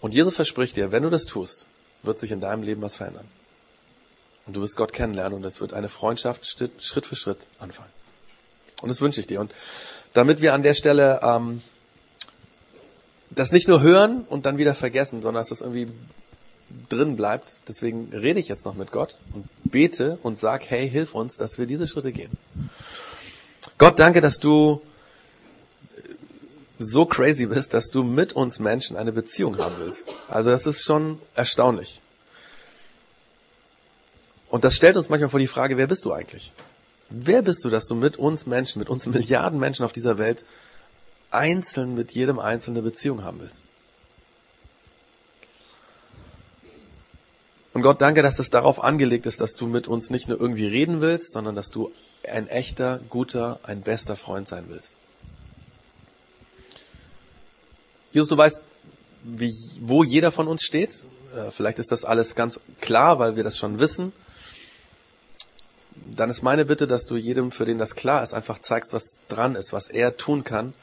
Und 0.00 0.14
Jesus 0.14 0.34
verspricht 0.34 0.76
dir, 0.76 0.92
wenn 0.92 1.02
du 1.02 1.10
das 1.10 1.24
tust, 1.24 1.66
wird 2.02 2.18
sich 2.18 2.32
in 2.32 2.40
deinem 2.40 2.62
Leben 2.62 2.82
was 2.82 2.96
verändern. 2.96 3.26
Und 4.50 4.56
du 4.56 4.62
wirst 4.62 4.74
Gott 4.74 4.92
kennenlernen 4.92 5.38
und 5.38 5.44
es 5.44 5.60
wird 5.60 5.74
eine 5.74 5.88
Freundschaft 5.88 6.44
Schritt 6.44 7.06
für 7.06 7.14
Schritt 7.14 7.46
anfangen. 7.60 7.88
Und 8.82 8.88
das 8.88 9.00
wünsche 9.00 9.20
ich 9.20 9.28
dir. 9.28 9.40
Und 9.40 9.52
damit 10.12 10.40
wir 10.40 10.54
an 10.54 10.64
der 10.64 10.74
Stelle 10.74 11.20
ähm, 11.22 11.62
das 13.30 13.52
nicht 13.52 13.68
nur 13.68 13.80
hören 13.80 14.24
und 14.28 14.46
dann 14.46 14.58
wieder 14.58 14.74
vergessen, 14.74 15.22
sondern 15.22 15.40
dass 15.40 15.50
das 15.50 15.60
irgendwie 15.60 15.86
drin 16.88 17.14
bleibt, 17.14 17.68
deswegen 17.68 18.10
rede 18.12 18.40
ich 18.40 18.48
jetzt 18.48 18.64
noch 18.64 18.74
mit 18.74 18.90
Gott 18.90 19.18
und 19.34 19.46
bete 19.62 20.18
und 20.24 20.36
sag, 20.36 20.68
hey, 20.68 20.90
hilf 20.90 21.14
uns, 21.14 21.36
dass 21.36 21.56
wir 21.56 21.66
diese 21.66 21.86
Schritte 21.86 22.10
gehen. 22.10 22.32
Gott, 23.78 24.00
danke, 24.00 24.20
dass 24.20 24.40
du 24.40 24.82
so 26.80 27.06
crazy 27.06 27.46
bist, 27.46 27.72
dass 27.72 27.86
du 27.86 28.02
mit 28.02 28.32
uns 28.32 28.58
Menschen 28.58 28.96
eine 28.96 29.12
Beziehung 29.12 29.58
haben 29.58 29.76
willst. 29.78 30.10
Also 30.26 30.50
das 30.50 30.66
ist 30.66 30.82
schon 30.82 31.20
erstaunlich. 31.36 32.02
Und 34.50 34.64
das 34.64 34.74
stellt 34.74 34.96
uns 34.96 35.08
manchmal 35.08 35.30
vor 35.30 35.40
die 35.40 35.46
Frage, 35.46 35.76
wer 35.76 35.86
bist 35.86 36.04
du 36.04 36.12
eigentlich? 36.12 36.52
Wer 37.08 37.42
bist 37.42 37.64
du, 37.64 37.70
dass 37.70 37.86
du 37.86 37.94
mit 37.94 38.16
uns 38.16 38.46
Menschen, 38.46 38.80
mit 38.80 38.88
uns 38.88 39.06
Milliarden 39.08 39.58
Menschen 39.58 39.84
auf 39.84 39.92
dieser 39.92 40.18
Welt 40.18 40.44
einzeln 41.30 41.94
mit 41.94 42.12
jedem 42.12 42.38
einzelne 42.38 42.82
Beziehung 42.82 43.22
haben 43.22 43.40
willst? 43.40 43.64
Und 47.72 47.82
Gott, 47.82 48.00
danke, 48.00 48.22
dass 48.22 48.40
es 48.40 48.50
darauf 48.50 48.82
angelegt 48.82 49.26
ist, 49.26 49.40
dass 49.40 49.54
du 49.54 49.66
mit 49.66 49.86
uns 49.86 50.10
nicht 50.10 50.28
nur 50.28 50.40
irgendwie 50.40 50.66
reden 50.66 51.00
willst, 51.00 51.32
sondern 51.32 51.54
dass 51.54 51.70
du 51.70 51.92
ein 52.28 52.48
echter, 52.48 52.98
guter, 53.08 53.60
ein 53.62 53.82
bester 53.82 54.16
Freund 54.16 54.48
sein 54.48 54.64
willst. 54.68 54.96
Jesus, 58.12 58.28
du 58.28 58.36
weißt, 58.36 58.60
wie, 59.22 59.54
wo 59.80 60.02
jeder 60.02 60.32
von 60.32 60.48
uns 60.48 60.62
steht. 60.62 61.06
Äh, 61.36 61.52
vielleicht 61.52 61.78
ist 61.78 61.92
das 61.92 62.04
alles 62.04 62.34
ganz 62.34 62.58
klar, 62.80 63.20
weil 63.20 63.36
wir 63.36 63.44
das 63.44 63.56
schon 63.56 63.78
wissen. 63.78 64.12
Dann 66.20 66.28
ist 66.28 66.42
meine 66.42 66.66
Bitte, 66.66 66.86
dass 66.86 67.06
du 67.06 67.16
jedem, 67.16 67.50
für 67.50 67.64
den 67.64 67.78
das 67.78 67.94
klar 67.94 68.22
ist, 68.22 68.34
einfach 68.34 68.58
zeigst, 68.58 68.92
was 68.92 69.20
dran 69.30 69.54
ist, 69.54 69.72
was 69.72 69.88
er 69.88 70.18
tun 70.18 70.44
kann, 70.44 70.74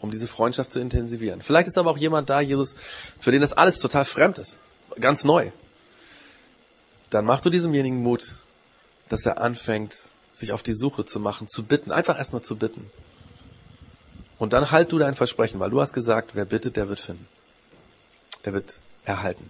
um 0.00 0.10
diese 0.10 0.28
Freundschaft 0.28 0.70
zu 0.70 0.80
intensivieren. 0.80 1.40
Vielleicht 1.40 1.66
ist 1.66 1.78
aber 1.78 1.90
auch 1.90 1.96
jemand 1.96 2.28
da, 2.28 2.42
Jesus, 2.42 2.74
für 3.18 3.30
den 3.30 3.40
das 3.40 3.54
alles 3.54 3.78
total 3.78 4.04
fremd 4.04 4.36
ist, 4.36 4.58
ganz 5.00 5.24
neu. 5.24 5.50
Dann 7.08 7.24
mach 7.24 7.40
du 7.40 7.48
diesemjenigen 7.48 8.02
Mut, 8.02 8.40
dass 9.08 9.24
er 9.24 9.40
anfängt, 9.40 10.10
sich 10.30 10.52
auf 10.52 10.62
die 10.62 10.74
Suche 10.74 11.06
zu 11.06 11.20
machen, 11.20 11.48
zu 11.48 11.62
bitten, 11.62 11.90
einfach 11.90 12.18
erstmal 12.18 12.42
zu 12.42 12.56
bitten. 12.56 12.90
Und 14.36 14.52
dann 14.52 14.72
halt 14.72 14.92
du 14.92 14.98
dein 14.98 15.14
Versprechen, 15.14 15.58
weil 15.58 15.70
du 15.70 15.80
hast 15.80 15.94
gesagt, 15.94 16.34
wer 16.34 16.44
bittet, 16.44 16.76
der 16.76 16.90
wird 16.90 17.00
finden. 17.00 17.26
Der 18.44 18.52
wird 18.52 18.78
erhalten. 19.06 19.48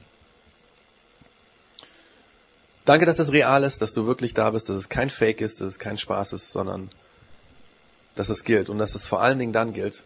Danke, 2.84 3.06
dass 3.06 3.18
es 3.18 3.32
real 3.32 3.62
ist, 3.62 3.80
dass 3.80 3.92
du 3.92 4.06
wirklich 4.06 4.34
da 4.34 4.50
bist, 4.50 4.68
dass 4.68 4.76
es 4.76 4.88
kein 4.88 5.10
Fake 5.10 5.40
ist, 5.40 5.60
dass 5.60 5.68
es 5.68 5.78
kein 5.78 5.98
Spaß 5.98 6.32
ist, 6.32 6.50
sondern 6.50 6.90
dass 8.16 8.28
es 8.28 8.44
gilt. 8.44 8.68
Und 8.68 8.78
dass 8.78 8.94
es 8.94 9.06
vor 9.06 9.22
allen 9.22 9.38
Dingen 9.38 9.52
dann 9.52 9.72
gilt, 9.72 10.04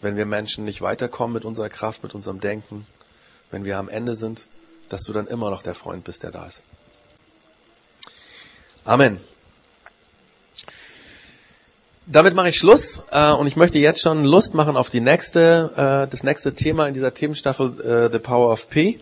wenn 0.00 0.16
wir 0.16 0.26
Menschen 0.26 0.64
nicht 0.64 0.80
weiterkommen 0.80 1.34
mit 1.34 1.44
unserer 1.44 1.68
Kraft, 1.68 2.02
mit 2.02 2.14
unserem 2.14 2.40
Denken, 2.40 2.86
wenn 3.50 3.64
wir 3.64 3.78
am 3.78 3.88
Ende 3.88 4.14
sind, 4.14 4.46
dass 4.88 5.02
du 5.02 5.12
dann 5.12 5.26
immer 5.26 5.50
noch 5.50 5.62
der 5.62 5.74
Freund 5.74 6.04
bist, 6.04 6.22
der 6.22 6.30
da 6.30 6.46
ist. 6.46 6.62
Amen. 8.84 9.20
Damit 12.06 12.34
mache 12.34 12.50
ich 12.50 12.58
Schluss 12.58 13.02
äh, 13.12 13.32
und 13.32 13.46
ich 13.46 13.56
möchte 13.56 13.78
jetzt 13.78 14.00
schon 14.00 14.24
Lust 14.24 14.52
machen 14.52 14.76
auf 14.76 14.90
die 14.90 15.00
nächste, 15.00 16.04
äh, 16.04 16.10
das 16.10 16.22
nächste 16.22 16.52
Thema 16.52 16.86
in 16.86 16.92
dieser 16.92 17.14
Themenstaffel 17.14 17.80
äh, 17.80 18.12
The 18.12 18.18
Power 18.18 18.52
of 18.52 18.68
P. 18.68 19.00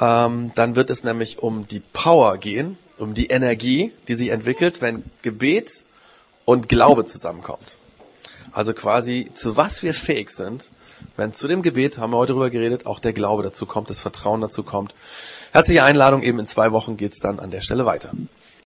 Ähm, 0.00 0.52
dann 0.54 0.76
wird 0.76 0.90
es 0.90 1.04
nämlich 1.04 1.38
um 1.38 1.68
die 1.68 1.80
Power 1.80 2.38
gehen, 2.38 2.78
um 2.98 3.14
die 3.14 3.26
Energie, 3.26 3.92
die 4.08 4.14
sich 4.14 4.28
entwickelt, 4.28 4.80
wenn 4.80 5.04
Gebet 5.22 5.84
und 6.44 6.68
Glaube 6.68 7.04
zusammenkommt. 7.06 7.78
Also 8.52 8.72
quasi 8.72 9.28
zu 9.32 9.56
was 9.56 9.82
wir 9.82 9.94
fähig 9.94 10.30
sind, 10.30 10.70
wenn 11.16 11.32
zu 11.32 11.48
dem 11.48 11.62
Gebet, 11.62 11.98
haben 11.98 12.12
wir 12.12 12.18
heute 12.18 12.32
darüber 12.32 12.50
geredet, 12.50 12.86
auch 12.86 12.98
der 12.98 13.12
Glaube 13.12 13.42
dazu 13.42 13.66
kommt, 13.66 13.90
das 13.90 14.00
Vertrauen 14.00 14.40
dazu 14.40 14.62
kommt. 14.62 14.94
Herzliche 15.52 15.84
Einladung, 15.84 16.22
eben 16.22 16.38
in 16.38 16.46
zwei 16.46 16.72
Wochen 16.72 16.96
geht's 16.96 17.20
dann 17.20 17.38
an 17.38 17.50
der 17.50 17.60
Stelle 17.60 17.86
weiter. 17.86 18.10